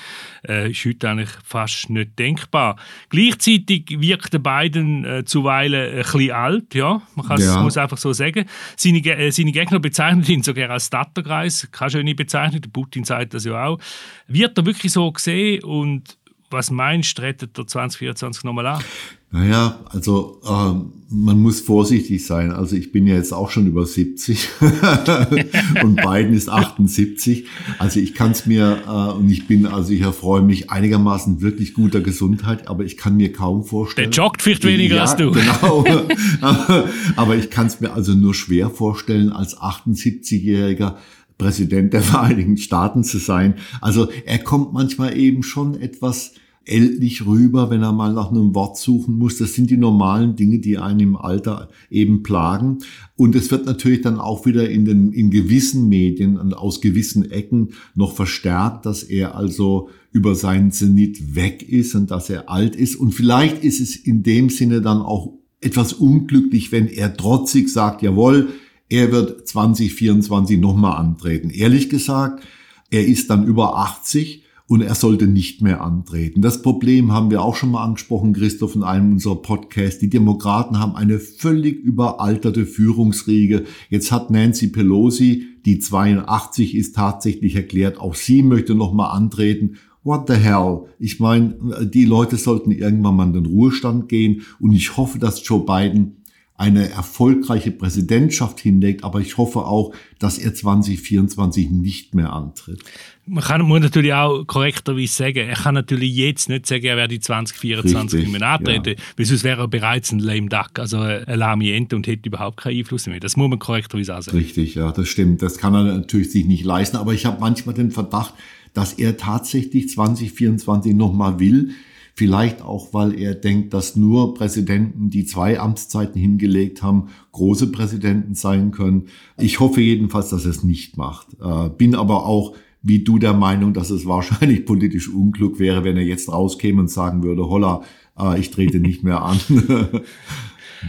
Äh, 0.49 0.70
ist 0.70 0.87
heute 0.87 1.11
eigentlich 1.11 1.29
fast 1.44 1.90
nicht 1.90 2.18
denkbar. 2.18 2.77
Gleichzeitig 3.11 3.85
wirkt 3.90 4.42
Biden 4.42 5.05
äh, 5.05 5.25
zuweilen 5.27 5.99
ein 5.99 6.03
bisschen 6.03 6.31
alt, 6.31 6.75
ja. 6.75 7.03
Man 7.14 7.27
kann 7.27 7.38
ja. 7.38 7.61
muss 7.61 7.77
einfach 7.77 7.99
so 7.99 8.14
sagen. 8.14 8.46
Seine, 8.77 8.99
äh, 9.01 9.31
seine 9.31 9.53
Gegner 9.53 9.81
bezeichnen 9.81 10.25
ihn 10.25 10.42
sogar 10.42 10.70
als 10.70 10.88
Datterkreis. 10.88 11.68
Keine 11.70 11.90
schöne 11.90 12.14
Bezeichnung. 12.14 12.62
Der 12.62 12.70
Putin 12.70 13.05
sagt 13.05 13.35
das 13.35 13.44
ja 13.44 13.66
auch. 13.66 13.79
Wird 14.27 14.57
er 14.57 14.64
wirklich 14.64 14.92
so 14.92 15.12
gesehen 15.12 15.62
und 15.64 16.16
was 16.50 16.70
meinst 16.70 17.18
du, 17.18 17.22
rettet 17.22 17.56
der 17.56 17.66
2024 17.66 18.44
nochmal 18.44 18.66
an? 18.66 18.84
Naja, 19.32 19.78
also 19.90 20.40
ähm, 20.44 20.92
man 21.08 21.40
muss 21.40 21.60
vorsichtig 21.60 22.26
sein. 22.26 22.50
Also 22.50 22.74
ich 22.74 22.90
bin 22.90 23.06
ja 23.06 23.14
jetzt 23.14 23.32
auch 23.32 23.50
schon 23.50 23.68
über 23.68 23.86
70 23.86 24.48
und 25.82 25.96
Biden 25.96 26.34
ist 26.34 26.48
78. 26.48 27.46
Also 27.78 28.00
ich 28.00 28.14
kann 28.14 28.32
es 28.32 28.46
mir 28.46 28.82
äh, 28.88 29.16
und 29.16 29.30
ich 29.30 29.46
bin, 29.46 29.66
also 29.66 29.92
ich 29.92 30.00
erfreue 30.00 30.42
mich 30.42 30.70
einigermaßen 30.70 31.42
wirklich 31.42 31.74
guter 31.74 32.00
Gesundheit, 32.00 32.66
aber 32.66 32.82
ich 32.82 32.96
kann 32.96 33.16
mir 33.16 33.32
kaum 33.32 33.62
vorstellen. 33.62 34.10
Der 34.10 34.24
joggt 34.24 34.42
vielleicht 34.42 34.64
weniger 34.64 34.96
ja, 34.96 35.02
als 35.02 35.14
du. 35.14 35.30
Genau. 35.30 35.84
aber 37.14 37.36
ich 37.36 37.50
kann 37.50 37.68
es 37.68 37.80
mir 37.80 37.92
also 37.92 38.14
nur 38.14 38.34
schwer 38.34 38.68
vorstellen, 38.68 39.30
als 39.30 39.56
78-Jähriger 39.56 40.96
Präsident 41.38 41.94
der 41.94 42.02
Vereinigten 42.02 42.58
Staaten 42.58 43.04
zu 43.04 43.18
sein. 43.18 43.54
Also 43.80 44.10
er 44.26 44.38
kommt 44.38 44.72
manchmal 44.72 45.16
eben 45.16 45.42
schon 45.42 45.80
etwas 45.80 46.34
ältlich 46.70 47.26
rüber, 47.26 47.68
wenn 47.68 47.83
er 47.83 47.92
mal 47.92 48.12
nach 48.12 48.30
einem 48.30 48.54
Wort 48.54 48.78
suchen 48.78 49.18
muss. 49.18 49.38
Das 49.38 49.54
sind 49.54 49.70
die 49.70 49.76
normalen 49.76 50.37
Dinge, 50.37 50.61
die 50.61 50.78
einen 50.78 51.00
im 51.00 51.16
Alter 51.16 51.68
eben 51.90 52.22
plagen. 52.22 52.78
Und 53.16 53.35
es 53.35 53.50
wird 53.50 53.66
natürlich 53.66 54.02
dann 54.02 54.18
auch 54.18 54.46
wieder 54.46 54.70
in 54.70 54.85
den, 54.85 55.12
in 55.12 55.30
gewissen 55.30 55.88
Medien 55.88 56.38
und 56.38 56.54
aus 56.54 56.80
gewissen 56.80 57.30
Ecken 57.30 57.70
noch 57.94 58.14
verstärkt, 58.14 58.87
dass 58.87 59.02
er 59.02 59.35
also 59.35 59.88
über 60.12 60.35
seinen 60.35 60.70
Zenit 60.70 61.35
weg 61.35 61.68
ist 61.68 61.94
und 61.94 62.11
dass 62.11 62.30
er 62.30 62.48
alt 62.48 62.76
ist. 62.76 62.96
Und 62.96 63.12
vielleicht 63.12 63.64
ist 63.64 63.80
es 63.80 63.96
in 63.96 64.22
dem 64.22 64.48
Sinne 64.48 64.80
dann 64.80 65.02
auch 65.02 65.35
etwas 65.61 65.92
unglücklich, 65.92 66.72
wenn 66.72 66.87
er 66.87 67.16
trotzig 67.16 67.68
sagt, 67.68 68.02
jawohl, 68.02 68.48
er 68.88 69.12
wird 69.12 69.46
2024 69.46 70.59
nochmal 70.59 70.96
antreten. 70.96 71.50
Ehrlich 71.50 71.88
gesagt, 71.90 72.44
er 72.90 73.06
ist 73.06 73.30
dann 73.30 73.46
über 73.46 73.76
80 73.76 74.44
und 74.70 74.83
er 74.83 74.94
sollte 74.94 75.26
nicht 75.26 75.62
mehr 75.62 75.80
antreten. 75.80 76.42
Das 76.42 76.62
Problem 76.62 77.11
haben 77.11 77.33
wir 77.33 77.42
auch 77.42 77.56
schon 77.56 77.72
mal 77.72 77.83
angesprochen, 77.83 78.35
Christoph, 78.35 78.76
in 78.76 78.85
einem 78.85 79.14
unserer 79.14 79.42
Podcasts. 79.42 79.98
Die 79.98 80.09
Demokraten 80.09 80.78
haben 80.78 80.94
eine 80.94 81.18
völlig 81.18 81.83
überalterte 81.83 82.66
Führungsriege. 82.66 83.64
Jetzt 83.88 84.12
hat 84.12 84.30
Nancy 84.30 84.68
Pelosi, 84.68 85.44
die 85.64 85.80
82 85.80 86.76
ist, 86.76 86.94
tatsächlich 86.94 87.56
erklärt, 87.56 87.98
auch 87.98 88.14
sie 88.14 88.44
möchte 88.44 88.76
noch 88.76 88.92
mal 88.92 89.11
antreten. 89.11 89.74
What 90.04 90.28
the 90.28 90.35
hell? 90.35 90.83
Ich 91.00 91.18
meine, 91.18 91.56
die 91.92 92.04
Leute 92.04 92.37
sollten 92.37 92.70
irgendwann 92.70 93.16
mal 93.16 93.26
in 93.26 93.33
den 93.33 93.46
Ruhestand 93.46 94.09
gehen 94.09 94.42
und 94.61 94.70
ich 94.70 94.96
hoffe, 94.96 95.18
dass 95.18 95.46
Joe 95.46 95.64
Biden 95.66 96.19
eine 96.61 96.90
erfolgreiche 96.90 97.70
Präsidentschaft 97.70 98.61
hinlegt, 98.61 99.03
aber 99.03 99.20
ich 99.20 99.38
hoffe 99.38 99.61
auch, 99.61 99.94
dass 100.18 100.37
er 100.37 100.55
2024 100.55 101.70
nicht 101.70 102.14
mehr 102.14 102.35
antritt. 102.35 102.85
Man 103.25 103.42
kann, 103.42 103.62
muss 103.62 103.81
natürlich 103.81 104.12
auch 104.12 104.44
korrekterweise 104.44 105.11
sagen, 105.11 105.38
er 105.38 105.55
kann 105.55 105.75
natürlich 105.75 106.14
jetzt 106.14 106.51
nicht 106.51 106.66
sagen, 106.66 106.85
er 106.85 106.99
werde 106.99 107.18
2024 107.18 108.20
nicht 108.20 108.38
mehr 108.38 108.46
antreten, 108.46 108.90
ja. 108.90 109.05
weil 109.16 109.25
sonst 109.25 109.42
wäre 109.42 109.62
er 109.62 109.68
bereits 109.68 110.12
ein 110.12 110.18
lame 110.18 110.51
duck, 110.51 110.79
also 110.79 110.99
ein 110.99 111.38
lahme 111.38 111.73
Ente 111.73 111.96
und 111.96 112.07
hätte 112.07 112.29
überhaupt 112.29 112.59
keinen 112.59 112.77
Einfluss 112.77 113.07
mehr. 113.07 113.20
Das 113.20 113.38
muss 113.38 113.49
man 113.49 113.59
korrekterweise 113.59 114.14
auch 114.14 114.20
sagen. 114.20 114.37
Richtig, 114.37 114.75
ja, 114.75 114.92
das 114.92 115.09
stimmt. 115.09 115.40
Das 115.40 115.57
kann 115.57 115.73
er 115.73 115.85
natürlich 115.85 116.31
sich 116.31 116.44
nicht 116.44 116.64
leisten, 116.66 116.99
aber 116.99 117.14
ich 117.14 117.25
habe 117.25 117.40
manchmal 117.40 117.75
den 117.75 117.90
Verdacht, 117.90 118.35
dass 118.75 118.92
er 118.92 119.16
tatsächlich 119.16 119.88
2024 119.88 120.94
nochmal 120.94 121.40
will, 121.40 121.70
Vielleicht 122.14 122.62
auch, 122.62 122.92
weil 122.92 123.18
er 123.18 123.35
denkt, 123.35 123.73
dass 123.73 123.96
nur 123.96 124.35
Präsidenten, 124.35 125.11
die 125.11 125.25
zwei 125.25 125.59
Amtszeiten 125.59 126.20
hingelegt 126.20 126.83
haben, 126.83 127.09
große 127.33 127.73
Präsidenten 127.73 128.35
sein 128.35 128.70
können. 128.70 129.07
Ich 129.38 129.61
hoffe 129.61 129.81
jedenfalls, 129.81 130.31
dass 130.31 130.44
er 130.44 130.51
es 130.51 130.64
nicht 130.64 130.96
macht. 130.96 131.29
Äh, 131.40 131.70
bin 131.70 131.94
aber 131.94 132.27
auch 132.27 132.55
wie 132.83 133.01
du 133.01 133.18
der 133.18 133.35
Meinung, 133.35 133.75
dass 133.75 133.90
es 133.90 134.07
wahrscheinlich 134.07 134.64
politisch 134.66 135.09
unklug 135.09 135.59
wäre, 135.59 135.85
wenn 135.85 135.96
er 135.96 136.05
jetzt 136.05 136.31
rauskäme 136.31 136.81
und 136.81 136.90
sagen 136.90 137.23
würde, 137.23 137.49
holla, 137.49 137.83
äh, 138.18 138.38
ich 138.40 138.51
trete 138.51 138.81
nicht 138.81 139.03
mehr 139.03 139.23
an. 139.23 139.38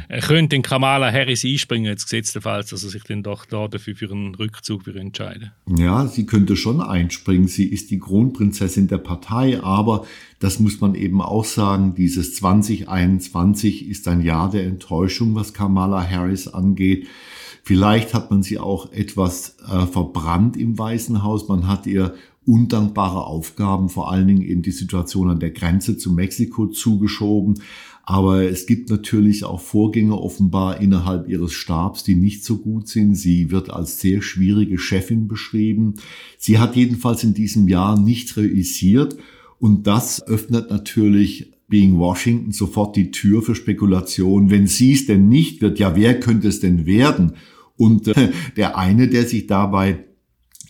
Er 0.08 0.22
könnte 0.22 0.56
den 0.56 0.62
Kamala 0.62 1.12
Harris 1.12 1.44
einspringen, 1.44 1.86
jetzt 1.86 2.06
gesetztenfalls, 2.06 2.70
dass 2.70 2.84
er 2.84 2.90
sich 2.90 3.04
dann 3.04 3.24
doch 3.24 3.46
da 3.46 3.68
dafür 3.68 3.96
für 3.96 4.12
einen 4.12 4.36
Rückzug 4.36 4.88
entscheiden 4.88 5.52
Ja, 5.68 6.08
sie 6.08 6.26
könnte 6.26 6.56
schon 6.56 6.82
einspringen. 6.82 7.48
Sie 7.48 7.66
ist 7.66 7.92
die 7.92 8.00
Kronprinzessin 8.00 8.88
der 8.88 8.98
Partei, 8.98 9.62
aber 9.62 10.06
das 10.40 10.60
muss 10.60 10.82
man 10.82 10.96
eben 10.96 11.22
auch 11.22 11.46
sagen, 11.46 11.96
dieses 11.96 12.36
2021 12.36 13.88
ist 13.88 14.08
ein 14.08 14.22
Jahr 14.22 14.50
der 14.50 14.66
Enttäuschung, 14.66 15.36
was 15.36 15.54
Kamala 15.54 16.08
Harris 16.08 16.48
angeht. 16.48 17.08
Vielleicht 17.64 18.14
hat 18.14 18.32
man 18.32 18.42
sie 18.42 18.58
auch 18.58 18.92
etwas 18.92 19.58
äh, 19.72 19.86
verbrannt 19.86 20.58
im 20.58 20.78
Weißen 20.80 21.22
Haus. 21.22 21.48
Man 21.48 21.68
hat 21.68 21.86
ihr 21.86 22.16
undankbare 22.46 23.26
Aufgaben, 23.26 23.90
vor 23.90 24.12
allen 24.12 24.28
Dingen 24.28 24.42
eben 24.42 24.64
die 24.64 24.72
Situation 24.72 25.30
an 25.30 25.40
der 25.40 25.52
Grenze 25.52 25.98
zu 25.98 26.12
Mexiko 26.12 26.68
zugeschoben. 26.68 27.62
Aber 28.04 28.44
es 28.44 28.66
gibt 28.66 28.90
natürlich 28.90 29.44
auch 29.44 29.62
Vorgänge 29.62 30.18
offenbar 30.18 30.82
innerhalb 30.82 31.30
ihres 31.30 31.54
Stabs, 31.54 32.04
die 32.04 32.16
nicht 32.16 32.44
so 32.44 32.58
gut 32.58 32.88
sind. 32.88 33.16
Sie 33.16 33.52
wird 33.52 33.70
als 33.70 34.00
sehr 34.00 34.22
schwierige 34.22 34.78
Chefin 34.78 35.28
beschrieben. 35.28 35.96
Sie 36.38 36.60
hat 36.60 36.76
jedenfalls 36.76 37.24
in 37.24 37.34
diesem 37.34 37.68
Jahr 37.68 38.00
nicht 38.00 38.36
reüssiert. 38.38 39.18
Und 39.60 39.86
das 39.86 40.26
öffnet 40.26 40.70
natürlich 40.72 41.52
Being 41.68 42.00
Washington 42.00 42.52
sofort 42.52 42.96
die 42.96 43.12
Tür 43.12 43.42
für 43.42 43.56
Spekulation. 43.56 44.50
Wenn 44.50 44.68
sie 44.68 44.94
es 44.94 45.06
denn 45.06 45.30
nicht 45.30 45.62
wird, 45.62 45.80
ja, 45.80 45.96
wer 45.96 46.20
könnte 46.20 46.50
es 46.50 46.60
denn 46.60 46.86
werden? 46.86 47.34
Und 47.78 48.08
äh, 48.10 48.32
der 48.58 48.78
eine, 48.78 49.08
der 49.08 49.26
sich 49.26 49.48
dabei 49.48 50.06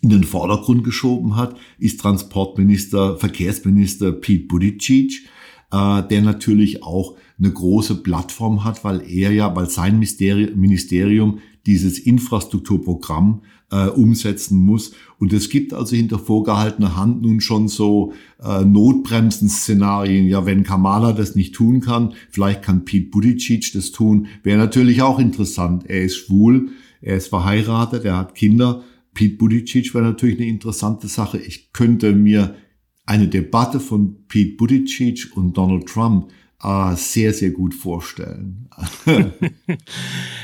in 0.01 0.09
den 0.09 0.23
Vordergrund 0.23 0.83
geschoben 0.83 1.35
hat, 1.35 1.57
ist 1.79 2.01
Transportminister, 2.01 3.17
Verkehrsminister 3.17 4.11
Pete 4.11 4.47
Buttigieg 4.47 5.27
äh, 5.71 6.03
der 6.07 6.21
natürlich 6.21 6.83
auch 6.83 7.15
eine 7.39 7.51
große 7.51 8.03
Plattform 8.03 8.63
hat, 8.63 8.83
weil 8.83 9.01
er 9.09 9.31
ja, 9.31 9.55
weil 9.55 9.69
sein 9.69 9.99
Ministerium 9.99 11.39
dieses 11.65 11.99
Infrastrukturprogramm 11.99 13.41
äh, 13.71 13.87
umsetzen 13.87 14.59
muss. 14.59 14.93
Und 15.17 15.33
es 15.33 15.49
gibt 15.49 15.73
also 15.73 15.95
hinter 15.95 16.19
vorgehaltener 16.19 16.95
Hand 16.95 17.21
nun 17.21 17.41
schon 17.41 17.67
so 17.67 18.13
äh, 18.43 18.63
Notbremsen-Szenarien. 18.63 20.27
Ja, 20.27 20.45
wenn 20.45 20.63
Kamala 20.63 21.13
das 21.13 21.35
nicht 21.35 21.55
tun 21.55 21.79
kann, 21.79 22.13
vielleicht 22.29 22.63
kann 22.63 22.85
Pete 22.85 23.09
Buttigieg 23.09 23.71
das 23.73 23.91
tun. 23.91 24.27
Wäre 24.43 24.57
natürlich 24.57 25.01
auch 25.01 25.19
interessant. 25.19 25.85
Er 25.87 26.03
ist 26.03 26.17
schwul, 26.17 26.69
er 27.01 27.17
ist 27.17 27.27
verheiratet, 27.27 28.05
er 28.05 28.17
hat 28.17 28.35
Kinder. 28.35 28.83
Pete 29.13 29.37
Buttigieg 29.37 29.93
wäre 29.93 30.05
natürlich 30.05 30.37
eine 30.37 30.47
interessante 30.47 31.07
Sache. 31.07 31.37
Ich 31.37 31.73
könnte 31.73 32.13
mir 32.13 32.55
eine 33.05 33.27
Debatte 33.27 33.79
von 33.79 34.27
Pete 34.27 34.55
Buttigieg 34.55 35.35
und 35.35 35.57
Donald 35.57 35.87
Trump 35.87 36.31
äh, 36.63 36.95
sehr, 36.95 37.33
sehr 37.33 37.51
gut 37.51 37.73
vorstellen. 37.73 38.69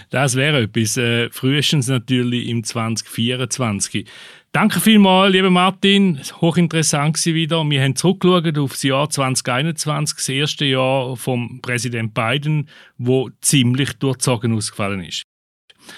das 0.10 0.36
wäre 0.36 0.64
etwas. 0.64 0.98
Äh, 0.98 1.30
frühestens 1.30 1.88
natürlich 1.88 2.48
im 2.48 2.64
2024. 2.64 4.08
Danke 4.52 4.80
vielmals, 4.80 5.34
lieber 5.34 5.52
Martin. 5.52 6.20
Hochinteressant 6.42 7.24
war 7.24 7.34
wieder. 7.34 7.70
Wir 7.70 7.84
haben 7.84 7.96
zurückgeschaut 7.96 8.58
auf 8.58 8.72
das 8.72 8.84
Jahr 8.84 9.10
2021, 9.10 10.18
das 10.18 10.30
erste 10.30 10.66
Jahr 10.66 11.16
vom 11.16 11.60
Präsident 11.62 12.14
Biden, 12.14 12.68
wo 12.98 13.30
ziemlich 13.42 13.94
durchzogen 13.94 14.54
ausgefallen 14.54 15.04
ist. 15.04 15.27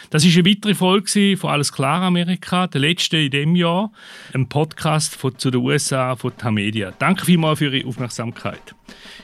Das 0.10 0.26
ist 0.26 0.38
eine 0.38 0.50
weitere 0.50 0.76
Folge 0.76 1.38
von 1.38 1.50
Alles 1.50 1.72
klar 1.72 2.02
Amerika, 2.02 2.68
der 2.68 2.82
letzte 2.82 3.18
in 3.18 3.32
dem 3.32 3.56
Jahr, 3.56 3.92
ein 4.34 4.48
Podcast 4.48 5.16
von, 5.16 5.38
zu 5.38 5.52
den 5.52 5.62
USA 5.62 6.16
von 6.16 6.36
Tamedia. 6.38 6.94
Danke 6.98 7.26
vielmals 7.26 7.60
für 7.60 7.74
Ihre 7.74 7.88
Aufmerksamkeit. 7.88 8.76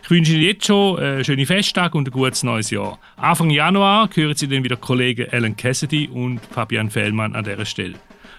Ich 0.04 0.10
wünsche 0.10 0.34
Ihnen 0.34 0.44
jetzt 0.44 0.66
schon 0.66 1.00
einen 1.00 1.24
schönen 1.24 1.46
Festtag 1.46 1.96
und 1.96 2.08
ein 2.08 2.12
gutes 2.12 2.44
neues 2.44 2.70
Jahr. 2.70 3.00
Anfang 3.18 3.50
Januar 3.50 4.10
hören 4.14 4.36
Sie 4.36 4.48
dann 4.48 4.64
wieder 4.64 4.76
Kollegen 4.76 5.28
Alan 5.32 5.56
Cassidy 5.56 6.08
und 6.08 6.40
Fabian 6.52 6.90
Fellmann 6.90 7.36
an 7.36 7.44
dieser 7.44 7.66
Stelle. 7.66 7.96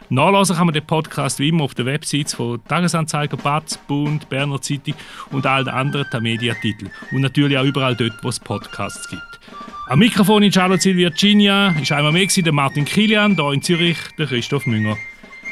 Nachlesen 0.08 0.54
kann 0.54 0.66
man 0.66 0.74
den 0.74 0.86
Podcast 0.86 1.40
wie 1.40 1.48
immer 1.48 1.64
auf 1.64 1.74
den 1.74 1.86
Websites 1.86 2.34
von 2.34 2.62
Tagesanzeiger, 2.64 3.36
Batz, 3.36 3.76
Bund, 3.76 4.28
Berner 4.28 4.60
Zeitung 4.62 4.94
und 5.32 5.46
allen 5.46 5.68
anderen 5.68 6.22
Media-Titeln. 6.22 6.92
Und 7.10 7.22
natürlich 7.22 7.58
auch 7.58 7.64
überall 7.64 7.96
dort, 7.96 8.22
wo 8.22 8.28
es 8.28 8.38
Podcasts 8.38 9.08
gibt. 9.08 9.40
Am 9.88 10.00
Mikrofon 10.00 10.42
in 10.42 10.50
Charlottesville, 10.50 10.96
Virginia, 10.96 11.68
ist 11.80 11.92
einmal 11.92 12.10
mehr 12.10 12.26
der 12.42 12.52
Martin 12.52 12.84
Kilian, 12.84 13.36
hier 13.36 13.52
in 13.52 13.62
Zürich 13.62 13.96
der 14.18 14.26
Christoph 14.26 14.66
Münger. 14.66 14.98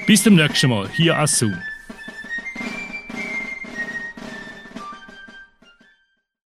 Bis 0.09 0.25
zum 0.25 0.35
nächsten 0.35 0.71
Mal, 0.71 0.89
hier 0.93 1.17
als 1.17 1.39
Zoom. 1.39 1.55